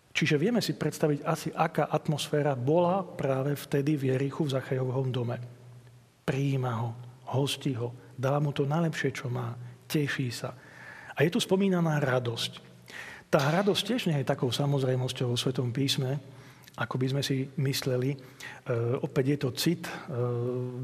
Čiže 0.09 0.41
vieme 0.41 0.63
si 0.63 0.73
predstaviť 0.73 1.21
asi, 1.21 1.53
aká 1.53 1.85
atmosféra 1.85 2.57
bola 2.57 3.05
práve 3.05 3.53
vtedy 3.53 3.93
v 3.93 4.15
Jerichu 4.15 4.49
v 4.49 4.57
Zachajovom 4.57 5.13
dome. 5.13 5.37
Prijíma 6.25 6.71
ho, 6.81 6.89
hostí 7.29 7.77
ho, 7.77 7.93
dá 8.17 8.41
mu 8.41 8.49
to 8.55 8.65
najlepšie, 8.65 9.11
čo 9.13 9.29
má 9.29 9.74
teší 9.87 10.29
sa. 10.33 10.53
A 11.15 11.23
je 11.23 11.31
tu 11.31 11.39
spomínaná 11.39 12.01
radosť. 12.03 12.59
Tá 13.31 13.51
radosť 13.51 13.83
tiež 13.83 14.01
nie 14.11 14.17
je 14.21 14.27
takou 14.27 14.51
samozrejmosťou 14.51 15.31
vo 15.31 15.37
Svetom 15.39 15.71
písme, 15.71 16.19
ako 16.75 16.95
by 16.99 17.07
sme 17.15 17.21
si 17.23 17.47
mysleli. 17.59 18.11
E, 18.13 18.17
opäť 18.99 19.25
je 19.31 19.37
to 19.39 19.49
cit, 19.55 19.83
e, 19.87 19.91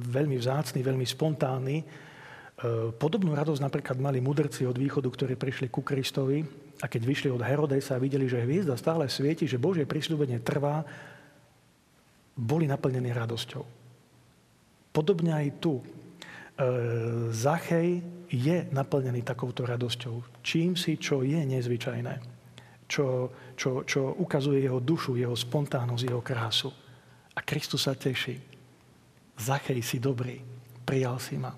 veľmi 0.07 0.39
vzácný, 0.39 0.79
veľmi 0.79 1.03
spontánny. 1.03 1.77
E, 1.79 1.85
podobnú 2.95 3.35
radosť 3.35 3.61
napríklad 3.61 3.97
mali 3.99 4.23
mudrci 4.23 4.63
od 4.63 4.79
východu, 4.79 5.07
ktorí 5.07 5.35
prišli 5.35 5.67
ku 5.67 5.83
Kristovi 5.83 6.43
a 6.79 6.87
keď 6.87 7.01
vyšli 7.03 7.29
od 7.29 7.43
Herodesa 7.43 7.99
a 7.99 8.03
videli, 8.03 8.25
že 8.25 8.41
hviezda 8.41 8.79
stále 8.79 9.11
svieti, 9.11 9.45
že 9.45 9.61
Božie 9.61 9.83
prisľúbenie 9.83 10.39
trvá, 10.39 10.83
boli 12.35 12.65
naplnení 12.65 13.11
radosťou. 13.11 13.63
Podobne 14.91 15.35
aj 15.35 15.47
tu. 15.59 15.83
E, 16.61 17.33
Zachej 17.33 17.89
je 18.29 18.57
naplnený 18.69 19.25
takouto 19.25 19.65
radosťou. 19.65 20.45
Čím 20.45 20.77
si, 20.77 21.01
čo 21.01 21.25
je 21.25 21.41
nezvyčajné. 21.41 22.15
Čo, 22.85 23.31
čo, 23.57 23.81
čo 23.87 24.13
ukazuje 24.21 24.61
jeho 24.61 24.77
dušu, 24.77 25.17
jeho 25.17 25.33
spontánnosť, 25.33 26.03
jeho 26.05 26.21
krásu. 26.21 26.69
A 27.33 27.39
Kristus 27.41 27.89
sa 27.89 27.97
teší. 27.97 28.37
Zachej 29.41 29.81
si 29.81 29.97
dobrý. 29.97 30.37
Prijal 30.85 31.17
si 31.17 31.39
ma. 31.39 31.55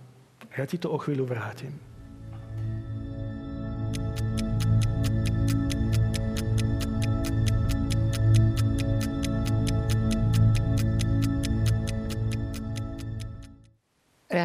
Ja 0.53 0.63
ti 0.63 0.77
to 0.79 0.93
o 0.93 1.01
chvíľu 1.01 1.27
vrátim. 1.27 1.92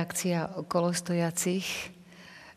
Reakcia 0.09 0.65
kolostojacich 0.73 1.93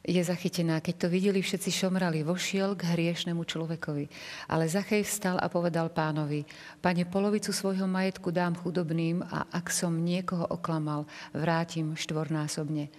je 0.08 0.22
zachytená. 0.24 0.80
Keď 0.80 0.96
to 0.96 1.08
videli, 1.12 1.44
všetci 1.44 1.84
šomrali, 1.84 2.24
vošiel 2.24 2.80
k 2.80 2.96
hriešnemu 2.96 3.44
človekovi. 3.44 4.08
Ale 4.48 4.72
Zachej 4.72 5.04
vstal 5.04 5.36
a 5.36 5.52
povedal 5.52 5.92
pánovi, 5.92 6.48
pane, 6.80 7.04
polovicu 7.04 7.52
svojho 7.52 7.92
majetku 7.92 8.32
dám 8.32 8.56
chudobným 8.56 9.20
a 9.28 9.52
ak 9.52 9.68
som 9.68 10.00
niekoho 10.00 10.48
oklamal, 10.48 11.04
vrátim 11.36 11.92
štvornásobne. 12.00 12.88
E, 12.88 12.92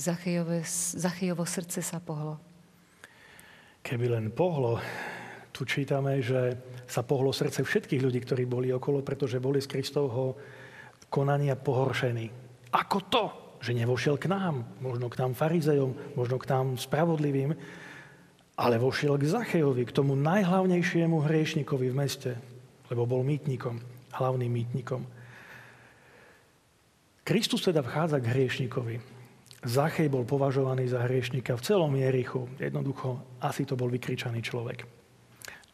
Zachejové, 0.00 0.64
Zachejovo 0.96 1.44
srdce 1.44 1.84
sa 1.84 2.00
pohlo. 2.00 2.40
Keby 3.84 4.16
len 4.16 4.32
pohlo, 4.32 4.80
tu 5.52 5.68
čítame, 5.68 6.24
že 6.24 6.56
sa 6.88 7.04
pohlo 7.04 7.36
srdce 7.36 7.60
všetkých 7.60 8.00
ľudí, 8.00 8.24
ktorí 8.24 8.48
boli 8.48 8.72
okolo, 8.72 9.04
pretože 9.04 9.44
boli 9.44 9.60
z 9.60 9.68
Kristovho 9.68 10.40
konania 11.12 11.52
pohoršení. 11.52 12.45
Ako 12.74 12.98
to, 13.06 13.24
že 13.62 13.76
nevošiel 13.76 14.18
k 14.18 14.30
nám, 14.30 14.66
možno 14.82 15.10
k 15.10 15.18
nám 15.22 15.32
farizejom, 15.34 16.16
možno 16.18 16.36
k 16.38 16.50
nám 16.50 16.78
spravodlivým, 16.78 17.54
ale 18.56 18.80
vošiel 18.80 19.20
k 19.20 19.28
Zachejovi, 19.28 19.84
k 19.84 19.94
tomu 19.96 20.16
najhlavnejšiemu 20.16 21.20
hriešnikovi 21.20 21.92
v 21.92 21.98
meste, 21.98 22.32
lebo 22.88 23.04
bol 23.04 23.20
mýtnikom, 23.26 23.80
hlavným 24.16 24.48
mýtnikom. 24.48 25.04
Kristus 27.26 27.66
teda 27.66 27.82
vchádza 27.82 28.22
k 28.22 28.30
hriešnikovi. 28.30 28.96
Zachej 29.66 30.06
bol 30.06 30.22
považovaný 30.22 30.86
za 30.86 31.02
hriešnika 31.02 31.58
v 31.58 31.64
celom 31.66 31.90
Jerichu. 31.98 32.46
Jednoducho, 32.54 33.18
asi 33.42 33.66
to 33.66 33.74
bol 33.74 33.90
vykričaný 33.90 34.38
človek. 34.38 34.86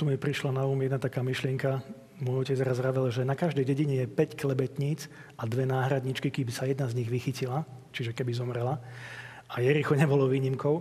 Tu 0.01 0.03
mi 0.09 0.17
prišla 0.17 0.57
na 0.57 0.65
um 0.65 0.81
jedna 0.81 0.97
taká 0.97 1.21
myšlienka, 1.21 1.85
môj 2.23 2.47
otec 2.47 2.59
raz 2.63 2.79
ravel, 2.79 3.11
že 3.11 3.27
na 3.27 3.35
každej 3.35 3.67
dedine 3.67 3.99
je 3.99 4.07
5 4.07 4.39
klebetníc 4.39 5.11
a 5.35 5.43
dve 5.51 5.67
náhradničky, 5.67 6.31
keby 6.31 6.55
sa 6.55 6.71
jedna 6.71 6.87
z 6.87 7.03
nich 7.03 7.11
vychytila, 7.11 7.67
čiže 7.91 8.15
keby 8.15 8.31
zomrela. 8.31 8.79
A 9.51 9.59
Jericho 9.59 9.99
nebolo 9.99 10.31
výnimkou. 10.31 10.81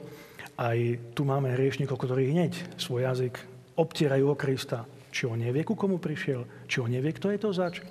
Aj 0.62 0.78
tu 1.18 1.26
máme 1.26 1.50
hriešnikov, 1.58 1.98
ktorí 1.98 2.30
hneď 2.30 2.78
svoj 2.78 3.10
jazyk 3.10 3.36
obtierajú 3.74 4.30
o 4.30 4.38
Krista. 4.38 4.86
Či 5.12 5.28
on 5.28 5.42
nevie, 5.42 5.66
ku 5.66 5.74
komu 5.74 5.98
prišiel, 5.98 6.70
či 6.70 6.80
on 6.80 6.94
nevie, 6.94 7.12
kto 7.12 7.34
je 7.34 7.40
to 7.42 7.50
zač. 7.52 7.82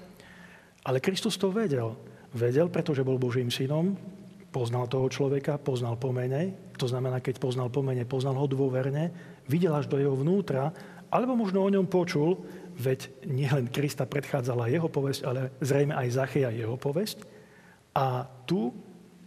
Ale 0.87 1.03
Kristus 1.03 1.37
to 1.37 1.53
vedel. 1.53 1.99
Vedel, 2.33 2.71
pretože 2.71 3.03
bol 3.03 3.19
Božím 3.19 3.51
synom, 3.51 3.99
poznal 4.55 4.87
toho 4.87 5.11
človeka, 5.11 5.59
poznal 5.59 5.99
pomene, 5.99 6.73
to 6.79 6.87
znamená, 6.87 7.19
keď 7.19 7.43
poznal 7.43 7.69
pomene, 7.69 8.07
poznal 8.07 8.39
ho 8.39 8.47
dôverne, 8.47 9.11
videl 9.51 9.75
až 9.75 9.91
do 9.91 9.99
jeho 9.99 10.15
vnútra, 10.15 10.73
alebo 11.11 11.35
možno 11.35 11.67
o 11.67 11.69
ňom 11.69 11.91
počul, 11.91 12.39
Veď 12.81 13.13
nielen 13.29 13.69
Krista 13.69 14.09
predchádzala 14.09 14.73
jeho 14.73 14.89
povesť, 14.89 15.21
ale 15.29 15.53
zrejme 15.61 15.93
aj 15.93 16.17
Zacheja 16.17 16.49
jeho 16.49 16.81
povesť. 16.81 17.21
A 17.93 18.25
tu 18.49 18.73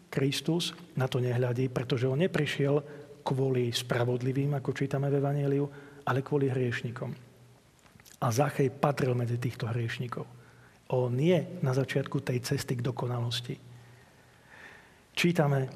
Kristus 0.09 0.73
na 0.97 1.05
to 1.05 1.21
nehľadí, 1.21 1.69
pretože 1.69 2.09
on 2.09 2.17
neprišiel 2.17 2.81
kvôli 3.21 3.69
spravodlivým, 3.69 4.57
ako 4.57 4.73
čítame 4.73 5.13
v 5.13 5.17
Evangeliu, 5.21 5.65
ale 6.09 6.25
kvôli 6.25 6.49
hriešnikom. 6.49 7.13
A 8.23 8.27
Zachej 8.33 8.73
patril 8.73 9.13
medzi 9.13 9.37
týchto 9.37 9.69
hriešnikov. 9.69 10.25
On 10.93 11.13
je 11.13 11.61
na 11.61 11.73
začiatku 11.73 12.25
tej 12.25 12.41
cesty 12.41 12.77
k 12.77 12.85
dokonalosti. 12.85 13.55
Čítame, 15.13 15.69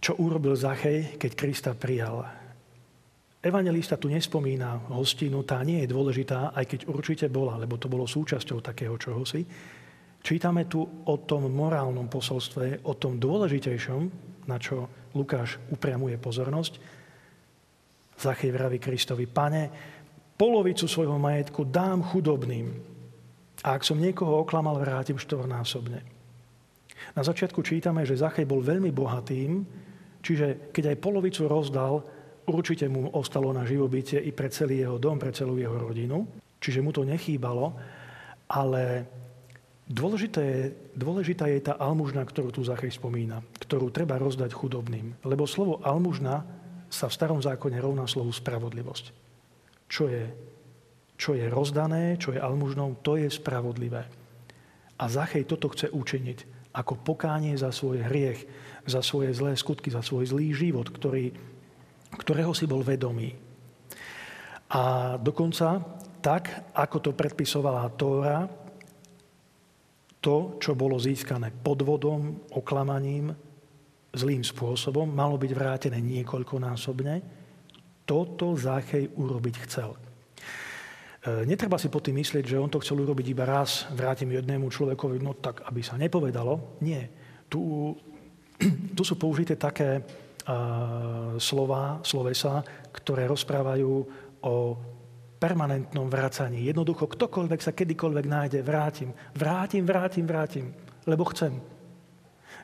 čo 0.00 0.16
urobil 0.18 0.56
Zachej, 0.56 1.20
keď 1.20 1.32
Krista 1.36 1.72
prijal 1.76 2.41
Evangelista 3.42 3.98
tu 3.98 4.06
nespomína 4.06 4.86
hostinu, 4.94 5.42
tá 5.42 5.58
nie 5.66 5.82
je 5.82 5.90
dôležitá, 5.90 6.54
aj 6.54 6.62
keď 6.62 6.80
určite 6.86 7.26
bola, 7.26 7.58
lebo 7.58 7.74
to 7.74 7.90
bolo 7.90 8.06
súčasťou 8.06 8.62
takého 8.62 8.94
čohosi. 8.94 9.42
Čítame 10.22 10.70
tu 10.70 10.86
o 10.86 11.16
tom 11.26 11.50
morálnom 11.50 12.06
posolstve, 12.06 12.86
o 12.86 12.94
tom 12.94 13.18
dôležitejšom, 13.18 14.00
na 14.46 14.62
čo 14.62 14.86
Lukáš 15.18 15.58
upriamuje 15.74 16.22
pozornosť. 16.22 16.78
Zachej 18.14 18.54
vraví 18.54 18.78
Kristovi, 18.78 19.26
pane, 19.26 19.62
polovicu 20.38 20.86
svojho 20.86 21.18
majetku 21.18 21.66
dám 21.66 22.06
chudobným 22.14 22.70
a 23.62 23.78
ak 23.78 23.82
som 23.82 23.98
niekoho 23.98 24.42
oklamal, 24.42 24.78
vrátim 24.78 25.18
štvornásobne. 25.18 26.02
Na 27.18 27.22
začiatku 27.26 27.62
čítame, 27.66 28.06
že 28.06 28.18
Zachej 28.18 28.46
bol 28.46 28.62
veľmi 28.62 28.94
bohatým, 28.94 29.66
čiže 30.22 30.70
keď 30.70 30.94
aj 30.94 31.02
polovicu 31.02 31.50
rozdal, 31.50 32.06
Určite 32.42 32.90
mu 32.90 33.10
ostalo 33.14 33.54
na 33.54 33.62
živobytie 33.62 34.18
i 34.18 34.34
pre 34.34 34.50
celý 34.50 34.82
jeho 34.82 34.98
dom, 34.98 35.18
pre 35.18 35.30
celú 35.30 35.54
jeho 35.58 35.78
rodinu, 35.78 36.26
čiže 36.58 36.82
mu 36.82 36.90
to 36.90 37.06
nechýbalo, 37.06 37.74
ale 38.50 39.06
dôležité 39.86 40.42
je, 40.42 40.62
dôležitá 40.98 41.46
je 41.48 41.62
tá 41.62 41.78
almužna, 41.78 42.26
ktorú 42.26 42.50
tu 42.50 42.66
Zachej 42.66 42.94
spomína. 42.94 43.40
ktorú 43.62 43.88
treba 43.88 44.20
rozdať 44.20 44.52
chudobným. 44.52 45.16
Lebo 45.24 45.48
slovo 45.48 45.80
almužna 45.80 46.44
sa 46.92 47.08
v 47.08 47.16
starom 47.16 47.40
zákone 47.40 47.80
rovná 47.80 48.04
slovu 48.04 48.28
spravodlivosť. 48.36 49.04
Čo 49.88 50.12
je, 50.12 50.28
čo 51.16 51.32
je 51.32 51.48
rozdané, 51.48 52.20
čo 52.20 52.36
je 52.36 52.40
almužnou, 52.42 53.00
to 53.00 53.16
je 53.16 53.32
spravodlivé. 53.32 54.04
A 55.00 55.04
Zachej 55.08 55.48
toto 55.48 55.72
chce 55.72 55.88
učiniť 55.88 56.68
ako 56.76 57.00
pokánie 57.00 57.56
za 57.56 57.72
svoj 57.72 58.04
hriech, 58.04 58.44
za 58.84 59.00
svoje 59.00 59.32
zlé 59.32 59.56
skutky, 59.56 59.88
za 59.88 60.04
svoj 60.04 60.28
zlý 60.28 60.52
život, 60.52 60.88
ktorý, 60.88 61.32
ktorého 62.16 62.52
si 62.52 62.68
bol 62.68 62.84
vedomý. 62.84 63.32
A 64.72 65.14
dokonca 65.20 65.80
tak, 66.22 66.72
ako 66.72 66.96
to 66.98 67.10
predpisovala 67.12 67.92
Tóra, 67.92 68.48
to, 70.22 70.56
čo 70.62 70.78
bolo 70.78 71.02
získané 71.02 71.50
podvodom, 71.50 72.46
oklamaním, 72.54 73.34
zlým 74.14 74.46
spôsobom, 74.46 75.10
malo 75.10 75.34
byť 75.34 75.50
vrátené 75.50 75.98
niekoľkonásobne. 75.98 77.14
Toto 78.06 78.54
Záchej 78.54 79.18
urobiť 79.18 79.54
chcel. 79.66 79.90
E, 79.92 81.42
netreba 81.42 81.74
si 81.74 81.90
po 81.90 81.98
tým 81.98 82.22
myslieť, 82.22 82.44
že 82.54 82.60
on 82.60 82.70
to 82.70 82.78
chcel 82.78 83.02
urobiť 83.02 83.26
iba 83.34 83.42
raz, 83.42 83.90
vrátim 83.90 84.30
jednému 84.30 84.70
človekovi, 84.70 85.18
no 85.18 85.34
tak, 85.34 85.66
aby 85.66 85.82
sa 85.82 85.98
nepovedalo. 85.98 86.78
Nie. 86.86 87.10
Tu, 87.50 87.58
tu 88.96 89.02
sú 89.02 89.18
použité 89.18 89.58
také 89.58 90.06
slova, 91.38 92.02
slovesa, 92.02 92.62
ktoré 92.90 93.30
rozprávajú 93.30 93.92
o 94.42 94.56
permanentnom 95.42 96.06
vracaní. 96.06 96.62
Jednoducho, 96.70 97.10
ktokoľvek 97.10 97.60
sa 97.62 97.74
kedykoľvek 97.74 98.26
nájde, 98.30 98.60
vrátim, 98.62 99.10
vrátim, 99.34 99.82
vrátim, 99.82 100.24
vrátim, 100.26 100.66
lebo 101.02 101.26
chcem. 101.34 101.58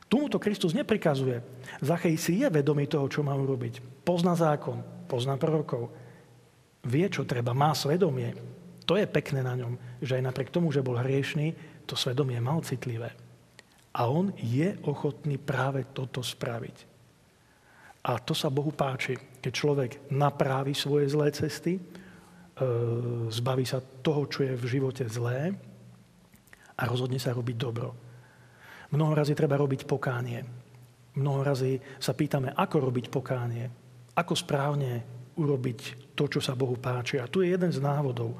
Tomuto 0.07 0.41
Kristus 0.41 0.73
neprikazuje. 0.73 1.43
Zachej 1.83 2.17
si 2.17 2.41
je 2.41 2.49
vedomý 2.49 2.89
toho, 2.89 3.11
čo 3.11 3.21
má 3.21 3.37
urobiť. 3.37 4.07
Pozná 4.07 4.33
zákon, 4.33 4.81
pozná 5.05 5.37
prorokov. 5.37 5.93
Vie, 6.87 7.05
čo 7.13 7.29
treba, 7.29 7.53
má 7.53 7.77
svedomie. 7.77 8.33
To 8.89 8.97
je 8.97 9.05
pekné 9.05 9.45
na 9.45 9.53
ňom, 9.53 9.77
že 10.01 10.17
aj 10.17 10.33
napriek 10.33 10.49
tomu, 10.49 10.73
že 10.73 10.81
bol 10.81 10.97
hriešný, 10.97 11.53
to 11.85 11.93
svedomie 11.93 12.41
mal 12.41 12.65
citlivé. 12.65 13.13
A 13.93 14.09
on 14.09 14.33
je 14.41 14.81
ochotný 14.89 15.37
práve 15.37 15.85
toto 15.93 16.25
spraviť. 16.25 16.88
A 18.05 18.23
to 18.23 18.33
sa 18.33 18.49
Bohu 18.49 18.71
páči, 18.71 19.19
keď 19.43 19.52
človek 19.52 19.90
naprávi 20.14 20.73
svoje 20.73 21.11
zlé 21.11 21.35
cesty, 21.35 21.83
E, 22.59 22.64
zbaví 23.31 23.62
sa 23.62 23.79
toho, 23.79 24.27
čo 24.27 24.42
je 24.42 24.59
v 24.59 24.66
živote 24.66 25.07
zlé 25.07 25.55
a 26.75 26.83
rozhodne 26.90 27.23
sa 27.23 27.31
robiť 27.31 27.55
dobro. 27.55 27.94
Mnoho 28.90 29.14
razy 29.14 29.38
treba 29.38 29.55
robiť 29.55 29.87
pokánie. 29.87 30.42
Mnoho 31.14 31.46
razy 31.46 31.79
sa 32.03 32.18
pýtame, 32.18 32.51
ako 32.51 32.90
robiť 32.90 33.07
pokánie. 33.14 33.64
Ako 34.18 34.35
správne 34.35 35.07
urobiť 35.38 36.11
to, 36.18 36.27
čo 36.27 36.42
sa 36.42 36.59
Bohu 36.59 36.75
páči. 36.75 37.23
A 37.23 37.31
tu 37.31 37.46
je 37.46 37.55
jeden 37.55 37.70
z 37.70 37.79
návodov. 37.79 38.35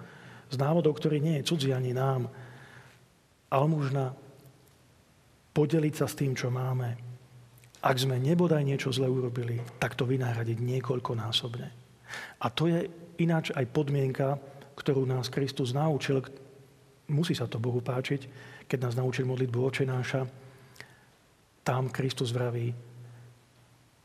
Z 0.51 0.59
návodov, 0.59 0.99
ktorý 0.99 1.23
nie 1.23 1.39
je 1.39 1.55
cudzí 1.55 1.71
ani 1.71 1.95
nám. 1.95 2.27
Almužna 3.55 4.19
podeliť 5.55 5.95
sa 5.95 6.11
s 6.11 6.19
tým, 6.19 6.35
čo 6.35 6.51
máme. 6.51 7.08
Ak 7.79 7.97
sme 7.99 8.19
nebodaj 8.19 8.67
niečo 8.67 8.91
zle 8.91 9.07
urobili, 9.07 9.63
tak 9.79 9.95
to 9.95 10.03
vynáhradiť 10.03 10.59
niekoľkonásobne. 10.59 11.69
A 12.43 12.47
to 12.51 12.67
je 12.67 12.91
ináč 13.23 13.55
aj 13.55 13.71
podmienka, 13.71 14.35
ktorú 14.75 15.07
nás 15.07 15.31
Kristus 15.31 15.71
naučil, 15.71 16.23
musí 17.11 17.35
sa 17.35 17.47
to 17.47 17.63
Bohu 17.63 17.79
páčiť, 17.79 18.21
keď 18.67 18.79
nás 18.91 18.95
naučil 18.99 19.27
modlitbu 19.27 19.59
očenáša, 19.59 20.23
tam 21.63 21.93
Kristus 21.93 22.33
vraví, 22.33 22.73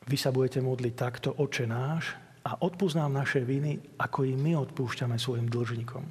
vy 0.04 0.18
sa 0.20 0.36
budete 0.36 0.60
modliť 0.60 0.94
takto, 1.00 1.30
oče 1.32 1.64
náš, 1.64 2.24
a 2.44 2.60
odpúznám 2.60 3.08
naše 3.08 3.40
viny, 3.40 3.80
ako 3.96 4.28
i 4.28 4.36
my 4.36 4.60
odpúšťame 4.68 5.16
svojim 5.16 5.48
dlžníkom. 5.48 6.04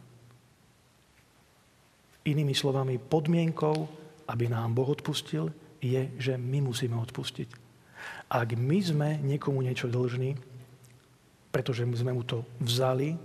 Inými 2.24 2.56
slovami, 2.56 2.96
podmienkou, 2.96 3.76
aby 4.32 4.48
nám 4.48 4.72
Boh 4.72 4.88
odpustil, 4.88 5.52
je, 5.82 6.14
že 6.16 6.38
my 6.38 6.62
musíme 6.62 6.94
odpustiť. 6.94 7.50
Ak 8.30 8.54
my 8.54 8.78
sme 8.80 9.08
niekomu 9.18 9.60
niečo 9.60 9.90
dlžní, 9.90 10.38
pretože 11.52 11.84
sme 11.84 12.16
mu 12.16 12.22
to 12.24 12.46
vzali 12.62 13.18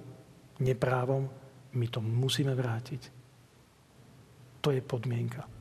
neprávom, 0.60 1.30
my 1.78 1.86
to 1.88 2.02
musíme 2.02 2.52
vrátiť. 2.52 3.02
To 4.66 4.74
je 4.74 4.82
podmienka. 4.82 5.57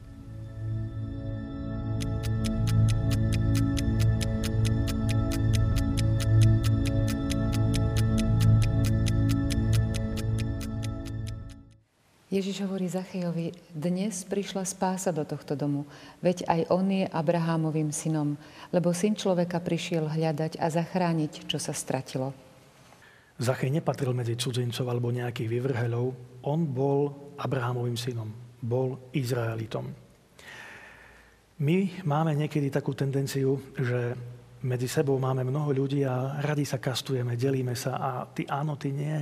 Ježiš 12.27 12.67
hovorí 12.67 12.91
Zachejovi, 12.91 13.55
dnes 13.71 14.27
prišla 14.27 14.67
spása 14.67 15.15
do 15.15 15.23
tohto 15.23 15.55
domu, 15.55 15.87
veď 16.19 16.43
aj 16.51 16.61
on 16.75 16.91
je 16.91 17.07
Abrahámovým 17.07 17.95
synom, 17.95 18.35
lebo 18.75 18.91
syn 18.91 19.15
človeka 19.15 19.63
prišiel 19.63 20.11
hľadať 20.11 20.59
a 20.59 20.67
zachrániť, 20.67 21.47
čo 21.47 21.63
sa 21.63 21.71
stratilo. 21.71 22.35
Zachej 23.39 23.71
nepatril 23.71 24.11
medzi 24.11 24.35
cudzincov 24.35 24.91
alebo 24.91 25.15
nejakých 25.15 25.47
vyvrhelov. 25.47 26.19
On 26.51 26.67
bol 26.67 27.15
Abrahamovým 27.39 27.95
synom, 27.95 28.35
bol 28.59 29.07
Izraelitom. 29.15 29.87
My 31.63 31.79
máme 32.03 32.35
niekedy 32.35 32.75
takú 32.75 32.91
tendenciu, 32.99 33.55
že 33.79 34.19
medzi 34.67 34.91
sebou 34.91 35.15
máme 35.23 35.47
mnoho 35.47 35.71
ľudí 35.71 36.03
a 36.03 36.43
radi 36.43 36.67
sa 36.67 36.83
kastujeme, 36.83 37.39
delíme 37.39 37.79
sa 37.79 38.03
a 38.03 38.11
ty 38.27 38.51
áno, 38.51 38.75
ty 38.75 38.91
nie, 38.91 39.15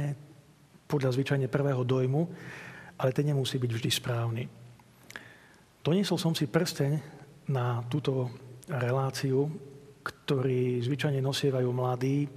podľa 0.88 1.12
zvyčajne 1.12 1.52
prvého 1.52 1.84
dojmu, 1.84 2.22
ale 2.98 3.10
ten 3.12 3.26
nemusí 3.26 3.58
byť 3.58 3.70
vždy 3.70 3.90
správny. 3.90 4.42
Doniesol 5.84 6.16
som 6.16 6.32
si 6.32 6.48
prsteň 6.48 6.92
na 7.52 7.84
túto 7.90 8.32
reláciu, 8.70 9.50
ktorý 10.04 10.80
zvyčajne 10.80 11.20
nosievajú 11.20 11.68
mladí, 11.72 12.28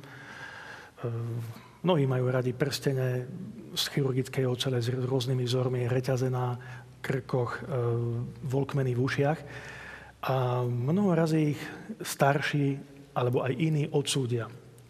Mnohí 1.85 2.09
majú 2.09 2.33
radi 2.33 2.57
prstene 2.57 3.29
z 3.77 3.83
chirurgickej 3.93 4.49
ocele 4.49 4.81
s 4.81 4.89
rôznymi 4.89 5.43
vzormi, 5.45 5.85
reťaze 5.85 6.27
na 6.27 6.57
krkoch, 6.99 7.53
e, 7.53 7.59
volkmeny 8.49 8.97
v 8.97 9.03
ušiach. 9.05 9.39
A 10.27 10.65
mnoho 10.65 11.13
razy 11.13 11.53
ich 11.53 11.61
starší 12.01 12.81
alebo 13.13 13.45
aj 13.45 13.53
iní 13.53 13.85
odsúdia, 13.93 14.49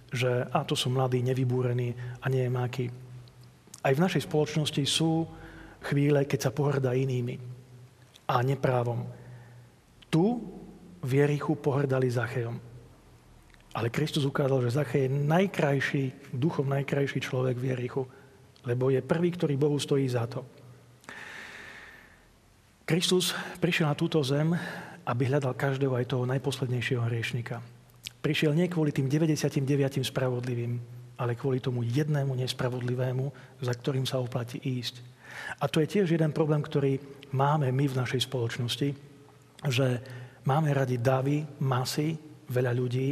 že 0.10 0.48
a 0.48 0.64
to 0.64 0.74
sú 0.74 0.88
mladí, 0.88 1.20
nevybúrení 1.20 1.92
a 2.24 2.26
nejemáky. 2.32 2.88
Aj 3.84 3.92
v 3.92 4.04
našej 4.04 4.24
spoločnosti 4.24 4.84
sú 4.88 5.28
chvíle, 5.84 6.26
keď 6.26 6.50
sa 6.50 6.56
pohrdá 6.56 6.94
inými 6.94 7.38
a 8.28 8.44
neprávom. 8.44 9.08
Tu 10.12 10.42
v 11.04 11.12
Jerichu 11.24 11.56
pohrdali 11.56 12.12
Zachejom. 12.12 12.60
Ale 13.78 13.94
Kristus 13.94 14.26
ukázal, 14.26 14.66
že 14.66 14.76
Zachej 14.82 15.06
je 15.06 15.16
najkrajší, 15.30 16.04
duchom 16.34 16.66
najkrajší 16.66 17.22
človek 17.22 17.62
v 17.62 17.70
Jerichu, 17.76 18.04
lebo 18.66 18.90
je 18.90 19.06
prvý, 19.06 19.30
ktorý 19.32 19.54
Bohu 19.54 19.78
stojí 19.78 20.10
za 20.10 20.26
to. 20.26 20.42
Kristus 22.88 23.36
prišiel 23.60 23.92
na 23.92 24.00
túto 24.00 24.18
zem, 24.24 24.56
aby 25.08 25.28
hľadal 25.28 25.54
každého 25.56 25.94
aj 25.94 26.10
toho 26.10 26.24
najposlednejšieho 26.26 27.04
hriešnika. 27.06 27.60
Prišiel 28.24 28.56
nie 28.56 28.72
kvôli 28.72 28.92
tým 28.92 29.08
99 29.08 30.04
spravodlivým, 30.04 30.97
ale 31.18 31.34
kvôli 31.34 31.58
tomu 31.58 31.82
jednému 31.82 32.38
nespravodlivému, 32.38 33.26
za 33.62 33.74
ktorým 33.74 34.06
sa 34.06 34.22
oplatí 34.22 34.62
ísť. 34.62 35.02
A 35.62 35.66
to 35.66 35.82
je 35.82 35.90
tiež 35.90 36.14
jeden 36.14 36.32
problém, 36.34 36.62
ktorý 36.62 37.02
máme 37.34 37.70
my 37.74 37.86
v 37.90 37.98
našej 37.98 38.30
spoločnosti, 38.30 38.90
že 39.66 39.88
máme 40.46 40.70
radi 40.72 41.02
davy, 41.02 41.44
masy, 41.62 42.16
veľa 42.48 42.72
ľudí, 42.78 43.10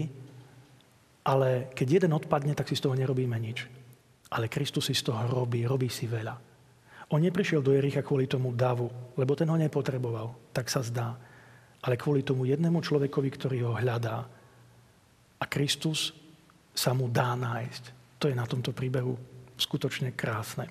ale 1.26 1.74
keď 1.74 1.88
jeden 1.90 2.14
odpadne, 2.14 2.54
tak 2.54 2.70
si 2.70 2.78
z 2.78 2.86
toho 2.86 2.94
nerobíme 2.94 3.34
nič. 3.42 3.66
Ale 4.30 4.50
Kristus 4.50 4.90
si 4.90 4.94
z 4.94 5.10
toho 5.10 5.26
robí, 5.26 5.66
robí 5.66 5.90
si 5.90 6.06
veľa. 6.06 6.38
On 7.14 7.22
neprišiel 7.22 7.62
do 7.62 7.74
Jericha 7.74 8.02
kvôli 8.02 8.26
tomu 8.26 8.54
davu, 8.54 8.90
lebo 9.18 9.38
ten 9.38 9.50
ho 9.50 9.58
nepotreboval, 9.58 10.54
tak 10.54 10.70
sa 10.70 10.82
zdá. 10.82 11.14
Ale 11.86 11.98
kvôli 11.98 12.26
tomu 12.26 12.50
jednému 12.50 12.82
človekovi, 12.82 13.30
ktorý 13.30 13.58
ho 13.70 13.74
hľadá. 13.78 14.26
A 15.38 15.46
Kristus 15.46 16.14
sa 16.76 16.92
mu 16.92 17.08
dá 17.08 17.34
nájsť. 17.34 17.84
To 18.20 18.28
je 18.28 18.36
na 18.36 18.44
tomto 18.44 18.76
príbehu 18.76 19.16
skutočne 19.56 20.12
krásne. 20.12 20.68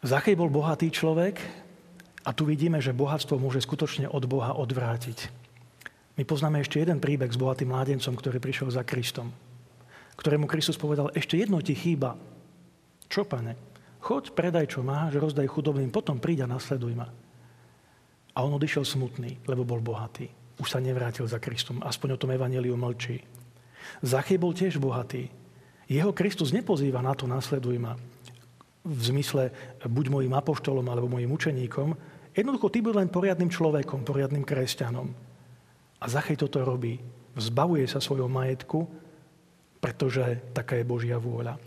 Zachej 0.00 0.36
bol 0.36 0.48
bohatý 0.48 0.88
človek 0.88 1.40
a 2.24 2.30
tu 2.32 2.48
vidíme, 2.48 2.80
že 2.80 2.96
bohatstvo 2.96 3.36
môže 3.36 3.64
skutočne 3.64 4.08
od 4.08 4.24
Boha 4.28 4.56
odvrátiť. 4.56 5.28
My 6.16 6.28
poznáme 6.28 6.60
ešte 6.60 6.80
jeden 6.80 7.00
príbeh 7.00 7.32
s 7.32 7.40
bohatým 7.40 7.72
mládencom, 7.72 8.12
ktorý 8.16 8.40
prišiel 8.40 8.68
za 8.68 8.84
Kristom, 8.84 9.32
ktorému 10.20 10.44
Kristus 10.44 10.76
povedal, 10.76 11.08
ešte 11.16 11.40
jedno 11.40 11.64
ti 11.64 11.72
chýba. 11.72 12.16
Čo, 13.08 13.24
pane? 13.24 13.56
Choď, 14.00 14.32
predaj, 14.32 14.72
čo 14.72 14.84
máš, 14.84 15.16
rozdaj 15.16 15.48
chudobným, 15.48 15.92
potom 15.92 16.20
príď 16.20 16.44
a 16.44 16.52
nasleduj 16.52 16.96
ma. 16.96 17.08
A 18.36 18.38
on 18.40 18.56
odišiel 18.56 18.84
smutný, 18.84 19.40
lebo 19.44 19.64
bol 19.64 19.80
bohatý. 19.80 20.28
už 20.60 20.68
sa 20.68 20.80
nevrátil 20.80 21.24
za 21.24 21.40
Kristom. 21.40 21.80
Aspoň 21.80 22.16
o 22.16 22.20
tom 22.20 22.32
Evangeliu 22.36 22.76
mlčí. 22.76 23.39
Zachej 24.00 24.38
bol 24.40 24.56
tiež 24.56 24.80
bohatý. 24.80 25.28
Jeho 25.90 26.14
Kristus 26.14 26.54
nepozýva 26.54 27.02
na 27.02 27.18
to, 27.18 27.26
nasleduj 27.26 27.76
ma. 27.82 27.98
V 28.86 29.00
zmysle, 29.12 29.50
buď 29.82 30.06
mojim 30.08 30.32
apoštolom 30.32 30.86
alebo 30.86 31.10
mojim 31.10 31.28
učeníkom. 31.34 31.98
Jednoducho, 32.32 32.70
ty 32.70 32.78
buď 32.78 32.94
len 32.94 33.08
poriadnym 33.10 33.50
človekom, 33.50 34.06
poriadnym 34.06 34.46
kresťanom. 34.46 35.10
A 36.00 36.04
Zachej 36.06 36.38
toto 36.38 36.62
robí. 36.62 37.02
Zbavuje 37.34 37.84
sa 37.90 37.98
svojho 37.98 38.30
majetku, 38.30 38.86
pretože 39.82 40.22
taká 40.54 40.78
je 40.78 40.86
Božia 40.86 41.18
vôľa. 41.18 41.58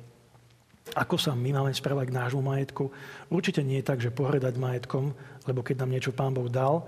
Ako 0.93 1.15
sa 1.15 1.32
my 1.34 1.56
máme 1.56 1.71
správať 1.71 2.12
k 2.12 2.17
nášmu 2.19 2.43
majetku? 2.43 2.91
Určite 3.32 3.63
nie 3.63 3.80
je 3.80 3.88
tak, 3.88 4.04
že 4.04 4.13
pohredať 4.13 4.60
majetkom, 4.60 5.15
lebo 5.47 5.63
keď 5.63 5.84
nám 5.84 5.93
niečo 5.95 6.12
Pán 6.12 6.36
Boh 6.36 6.52
dal, 6.52 6.84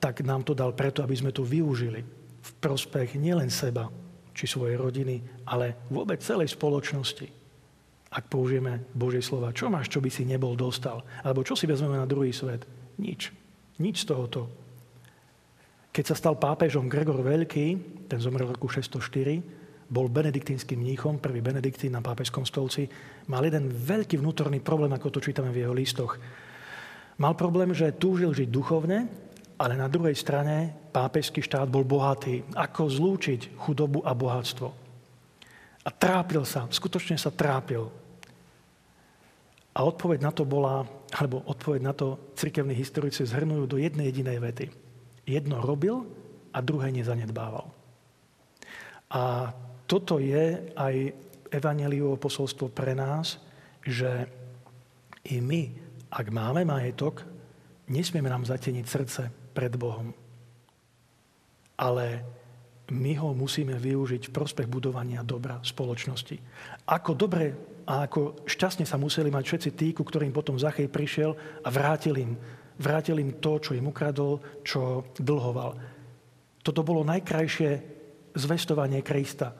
tak 0.00 0.24
nám 0.24 0.42
to 0.44 0.56
dal 0.56 0.72
preto, 0.72 1.04
aby 1.04 1.14
sme 1.14 1.30
to 1.30 1.44
využili 1.44 2.02
v 2.44 2.50
prospech 2.60 3.16
nielen 3.16 3.48
seba, 3.48 3.88
či 4.34 4.50
svojej 4.50 4.74
rodiny, 4.74 5.46
ale 5.46 5.86
vôbec 5.88 6.18
celej 6.18 6.52
spoločnosti. 6.52 7.30
Ak 8.14 8.30
použijeme 8.30 8.82
Božie 8.94 9.22
slova, 9.22 9.54
čo 9.54 9.70
máš, 9.70 9.90
čo 9.90 10.02
by 10.02 10.10
si 10.10 10.26
nebol 10.26 10.54
dostal? 10.58 11.02
Alebo 11.22 11.46
čo 11.46 11.54
si 11.54 11.66
vezmeme 11.66 11.98
na 11.98 12.06
druhý 12.06 12.30
svet? 12.30 12.66
Nič. 12.98 13.30
Nič 13.78 14.06
z 14.06 14.10
tohoto. 14.10 14.46
Keď 15.94 16.04
sa 16.10 16.18
stal 16.18 16.34
pápežom 16.38 16.90
Gregor 16.90 17.22
Veľký, 17.22 17.66
ten 18.10 18.18
zomrel 18.18 18.50
v 18.50 18.54
roku 18.58 18.66
604, 18.66 19.90
bol 19.90 20.10
benediktínskym 20.10 20.78
mníchom, 20.78 21.22
prvý 21.22 21.38
benediktín 21.38 21.94
na 21.94 22.02
pápežskom 22.02 22.42
stolci, 22.42 22.90
mal 23.30 23.46
jeden 23.46 23.70
veľký 23.70 24.18
vnútorný 24.18 24.58
problém, 24.58 24.90
ako 24.90 25.18
to 25.18 25.20
čítame 25.22 25.54
v 25.54 25.66
jeho 25.66 25.74
listoch. 25.74 26.18
Mal 27.14 27.38
problém, 27.38 27.70
že 27.70 27.94
túžil 27.94 28.34
žiť 28.34 28.48
duchovne, 28.50 29.06
ale 29.54 29.78
na 29.78 29.86
druhej 29.86 30.18
strane 30.18 30.74
pápežský 30.90 31.38
štát 31.38 31.70
bol 31.70 31.86
bohatý. 31.86 32.42
Ako 32.58 32.90
zlúčiť 32.90 33.54
chudobu 33.54 34.02
a 34.02 34.10
bohatstvo? 34.10 34.68
A 35.84 35.90
trápil 35.92 36.42
sa, 36.42 36.66
skutočne 36.66 37.14
sa 37.14 37.30
trápil. 37.30 37.86
A 39.74 39.78
odpoveď 39.82 40.18
na 40.22 40.32
to 40.34 40.46
bola, 40.46 40.86
alebo 41.14 41.42
odpoveď 41.46 41.80
na 41.82 41.94
to 41.94 42.34
cirkevní 42.34 42.74
historici 42.74 43.26
zhrnujú 43.26 43.66
do 43.66 43.76
jednej 43.78 44.10
jedinej 44.10 44.38
vety. 44.42 44.66
Jedno 45.26 45.62
robil 45.62 46.02
a 46.54 46.58
druhé 46.62 46.90
nezanedbával. 46.90 47.70
A 49.14 49.54
toto 49.86 50.18
je 50.18 50.72
aj 50.74 50.94
evaneliovo 51.52 52.18
posolstvo 52.18 52.72
pre 52.74 52.96
nás, 52.98 53.38
že 53.84 54.26
i 55.30 55.38
my, 55.38 55.70
ak 56.10 56.26
máme 56.32 56.66
majetok, 56.66 57.22
nesmieme 57.86 58.32
nám 58.32 58.48
zateniť 58.48 58.86
srdce 58.88 59.43
pred 59.54 59.72
Bohom. 59.78 60.10
Ale 61.78 62.26
my 62.92 63.12
ho 63.16 63.32
musíme 63.32 63.78
využiť 63.78 64.28
v 64.28 64.34
prospech 64.34 64.68
budovania 64.68 65.24
dobra 65.24 65.62
spoločnosti. 65.64 66.36
Ako 66.84 67.16
dobre 67.16 67.56
a 67.88 68.04
ako 68.04 68.44
šťastne 68.44 68.84
sa 68.84 69.00
museli 69.00 69.32
mať 69.32 69.44
všetci 69.44 69.70
tí, 69.72 69.88
ku 69.96 70.04
ktorým 70.04 70.32
potom 70.32 70.60
Zachej 70.60 70.92
prišiel 70.92 71.32
a 71.64 71.68
vrátil 71.72 72.20
im, 72.20 72.36
vrátil 72.76 73.20
im 73.22 73.40
to, 73.40 73.56
čo 73.56 73.72
im 73.72 73.88
ukradol, 73.88 74.40
čo 74.60 75.08
dlhoval. 75.16 75.76
Toto 76.64 76.80
bolo 76.84 77.04
najkrajšie 77.04 77.70
zvestovanie 78.36 79.00
Krista. 79.00 79.52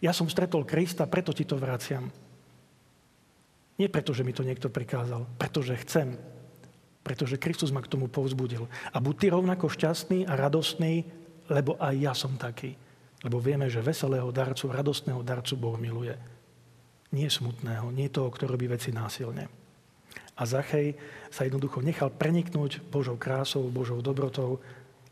Ja 0.00 0.12
som 0.12 0.28
stretol 0.28 0.68
Krista, 0.68 1.08
preto 1.08 1.32
ti 1.32 1.48
to 1.48 1.56
vraciam. 1.56 2.12
Nie 3.76 3.92
preto, 3.92 4.16
že 4.16 4.24
mi 4.24 4.32
to 4.32 4.44
niekto 4.44 4.72
prikázal, 4.72 5.28
pretože 5.36 5.76
chcem. 5.84 6.16
Pretože 7.06 7.38
Kristus 7.38 7.70
ma 7.70 7.78
k 7.78 7.94
tomu 7.94 8.10
povzbudil. 8.10 8.66
A 8.90 8.98
buď 8.98 9.14
ty 9.14 9.26
rovnako 9.30 9.70
šťastný 9.70 10.26
a 10.26 10.34
radostný, 10.34 11.06
lebo 11.46 11.78
aj 11.78 11.94
ja 11.94 12.10
som 12.18 12.34
taký. 12.34 12.74
Lebo 13.22 13.38
vieme, 13.38 13.70
že 13.70 13.78
veselého 13.78 14.34
darcu, 14.34 14.66
radostného 14.74 15.22
darcu 15.22 15.54
Boh 15.54 15.78
miluje. 15.78 16.18
Nie 17.14 17.30
smutného, 17.30 17.94
nie 17.94 18.10
toho, 18.10 18.34
kto 18.34 18.50
robí 18.50 18.66
veci 18.66 18.90
násilne. 18.90 19.46
A 20.36 20.42
Zachej 20.42 20.98
sa 21.30 21.46
jednoducho 21.46 21.78
nechal 21.78 22.10
preniknúť 22.10 22.82
Božou 22.90 23.14
krásou, 23.14 23.70
Božou 23.70 24.02
dobrotou 24.02 24.58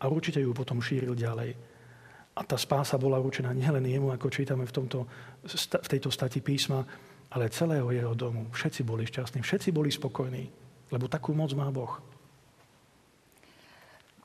a 0.03 0.11
určite 0.11 0.43
ju 0.43 0.51
potom 0.51 0.83
šíril 0.83 1.15
ďalej. 1.15 1.55
A 2.35 2.41
tá 2.43 2.59
spása 2.59 2.99
bola 2.99 3.23
určená 3.23 3.55
nielen 3.55 3.87
jemu, 3.87 4.11
ako 4.11 4.27
čítame 4.27 4.67
v, 4.67 4.75
tomto, 4.75 5.07
v 5.47 5.89
tejto 5.89 6.11
stati 6.11 6.43
písma, 6.43 6.83
ale 7.31 7.55
celého 7.55 7.87
jeho 7.95 8.13
domu. 8.13 8.51
Všetci 8.51 8.83
boli 8.83 9.07
šťastní, 9.07 9.41
všetci 9.41 9.71
boli 9.71 9.95
spokojní, 9.95 10.64
lebo 10.95 11.11
takú 11.11 11.35
moc 11.35 11.51
má 11.59 11.67
Boh. 11.75 11.99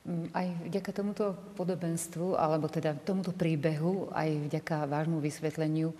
Mm, 0.06 0.30
aj 0.32 0.48
vďaka 0.70 0.92
tomuto 0.94 1.26
podobenstvu, 1.58 2.38
alebo 2.38 2.70
teda 2.70 2.94
tomuto 3.02 3.34
príbehu, 3.34 4.14
aj 4.14 4.30
vďaka 4.54 4.86
vášmu 4.86 5.18
vysvetleniu, 5.18 5.90
e, 5.90 5.96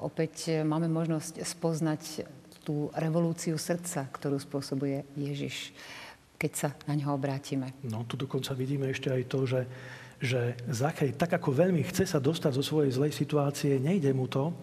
opäť 0.00 0.64
máme 0.64 0.88
možnosť 0.88 1.44
spoznať 1.44 2.24
tú 2.64 2.88
revolúciu 2.96 3.60
srdca, 3.60 4.08
ktorú 4.08 4.40
spôsobuje 4.40 5.04
Ježiš, 5.20 5.76
keď 6.40 6.52
sa 6.56 6.68
na 6.88 6.96
ňo 6.96 7.12
obrátime. 7.12 7.76
No, 7.84 8.08
tu 8.08 8.16
dokonca 8.16 8.56
vidíme 8.56 8.88
ešte 8.88 9.12
aj 9.12 9.22
to, 9.28 9.40
že 9.44 9.60
že 10.24 10.56
Zachej 10.72 11.20
tak 11.20 11.36
ako 11.36 11.52
veľmi 11.52 11.84
chce 11.84 12.08
sa 12.08 12.16
dostať 12.22 12.56
zo 12.56 12.64
svojej 12.64 12.96
zlej 12.96 13.12
situácie, 13.12 13.76
nejde 13.76 14.08
mu 14.16 14.24
to 14.24 14.56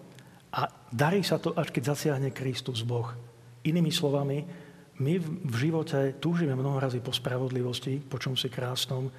a 0.52 0.66
darí 0.90 1.22
sa 1.22 1.38
to, 1.38 1.54
až 1.54 1.70
keď 1.70 1.94
zasiahne 1.94 2.34
Kristus 2.34 2.82
Boh. 2.82 3.14
Inými 3.62 3.94
slovami, 3.94 4.42
my 5.02 5.18
v 5.50 5.56
živote 5.58 6.14
túžime 6.22 6.54
mnoho 6.54 6.78
razy 6.78 7.02
po 7.02 7.10
spravodlivosti, 7.10 7.98
po 7.98 8.22
čom 8.22 8.38
si 8.38 8.46
krásnom, 8.46 9.10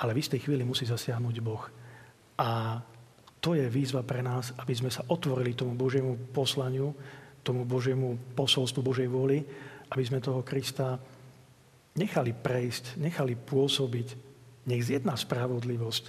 ale 0.00 0.16
v 0.16 0.20
istej 0.24 0.40
chvíli 0.48 0.64
musí 0.64 0.88
zasiahnuť 0.88 1.36
Boh. 1.44 1.60
A 2.40 2.80
to 3.40 3.52
je 3.52 3.68
výzva 3.68 4.00
pre 4.00 4.24
nás, 4.24 4.56
aby 4.56 4.72
sme 4.72 4.88
sa 4.88 5.04
otvorili 5.12 5.52
tomu 5.52 5.76
Božiemu 5.76 6.16
poslaniu, 6.32 6.96
tomu 7.44 7.68
Božiemu 7.68 8.16
posolstvu 8.32 8.80
Božej 8.80 9.08
vôli, 9.12 9.44
aby 9.92 10.02
sme 10.04 10.24
toho 10.24 10.40
Krista 10.40 10.96
nechali 11.96 12.32
prejsť, 12.32 12.96
nechali 12.96 13.36
pôsobiť, 13.36 14.08
nech 14.68 14.82
zjedná 14.84 15.16
spravodlivosť, 15.16 16.04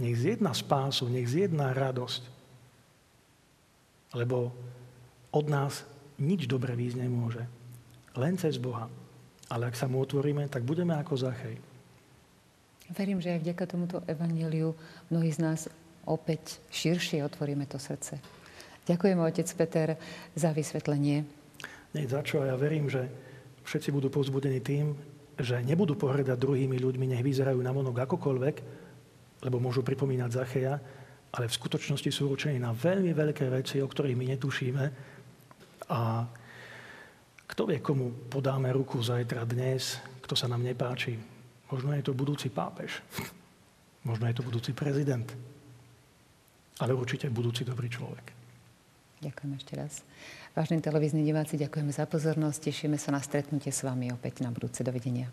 nech 0.00 0.16
zjedná 0.16 0.52
spásu, 0.52 1.08
nech 1.08 1.28
zjedná 1.28 1.72
radosť. 1.72 2.22
Lebo 4.16 4.52
od 5.30 5.46
nás 5.46 5.86
nič 6.18 6.50
dobre 6.50 6.74
výjsť 6.74 6.98
nemôže. 6.98 7.44
Len 8.18 8.34
cez 8.38 8.58
Boha. 8.58 8.90
Ale 9.50 9.66
ak 9.70 9.78
sa 9.78 9.90
mu 9.90 10.02
otvoríme, 10.02 10.46
tak 10.46 10.62
budeme 10.62 10.94
ako 10.94 11.14
Zachej. 11.18 11.58
Verím, 12.90 13.22
že 13.22 13.34
aj 13.34 13.42
vďaka 13.46 13.64
tomuto 13.70 14.02
evaníliu 14.06 14.74
mnohí 15.10 15.30
z 15.30 15.38
nás 15.42 15.60
opäť 16.10 16.58
širšie 16.74 17.22
otvoríme 17.22 17.62
to 17.70 17.78
srdce. 17.78 18.18
Ďakujem, 18.86 19.18
otec 19.22 19.48
Peter, 19.54 19.88
za 20.34 20.50
vysvetlenie. 20.50 21.22
Nie 21.94 22.06
za 22.10 22.22
čo. 22.26 22.42
Ja 22.42 22.58
verím, 22.58 22.90
že 22.90 23.06
všetci 23.62 23.94
budú 23.94 24.10
povzbudení 24.10 24.58
tým, 24.58 24.98
že 25.38 25.62
nebudú 25.62 25.94
pohrdať 25.94 26.34
druhými 26.34 26.82
ľuďmi, 26.82 27.14
nech 27.14 27.22
vyzerajú 27.22 27.62
na 27.62 27.70
monok 27.70 28.02
akokoľvek, 28.10 28.56
lebo 29.46 29.56
môžu 29.62 29.86
pripomínať 29.86 30.30
Zacheja, 30.34 30.74
ale 31.30 31.46
v 31.46 31.56
skutočnosti 31.56 32.10
sú 32.10 32.34
určení 32.34 32.58
na 32.58 32.74
veľmi 32.74 33.14
veľké 33.14 33.46
veci, 33.54 33.78
o 33.78 33.86
ktorých 33.86 34.18
my 34.18 34.26
netušíme. 34.34 34.84
A 35.94 36.26
kto 37.50 37.66
vie, 37.66 37.82
komu 37.82 38.30
podáme 38.30 38.70
ruku 38.70 39.02
zajtra, 39.02 39.42
dnes, 39.42 39.98
kto 40.22 40.38
sa 40.38 40.46
nám 40.46 40.62
nepáči. 40.62 41.18
Možno 41.66 41.90
je 41.98 42.02
to 42.06 42.14
budúci 42.14 42.46
pápež. 42.46 43.02
Možno 44.06 44.30
je 44.30 44.34
to 44.38 44.46
budúci 44.46 44.70
prezident. 44.70 45.26
Ale 46.78 46.94
určite 46.94 47.26
budúci 47.26 47.66
dobrý 47.66 47.90
človek. 47.90 48.32
Ďakujem 49.20 49.52
ešte 49.58 49.72
raz. 49.76 49.92
Vážení 50.56 50.80
televízni 50.80 51.26
diváci, 51.26 51.60
ďakujeme 51.60 51.92
za 51.92 52.08
pozornosť. 52.08 52.72
Tešíme 52.72 52.96
sa 52.96 53.12
na 53.12 53.20
stretnutie 53.20 53.68
s 53.68 53.84
vami 53.84 54.08
opäť 54.14 54.40
na 54.40 54.48
budúce. 54.48 54.80
Dovidenia. 54.80 55.28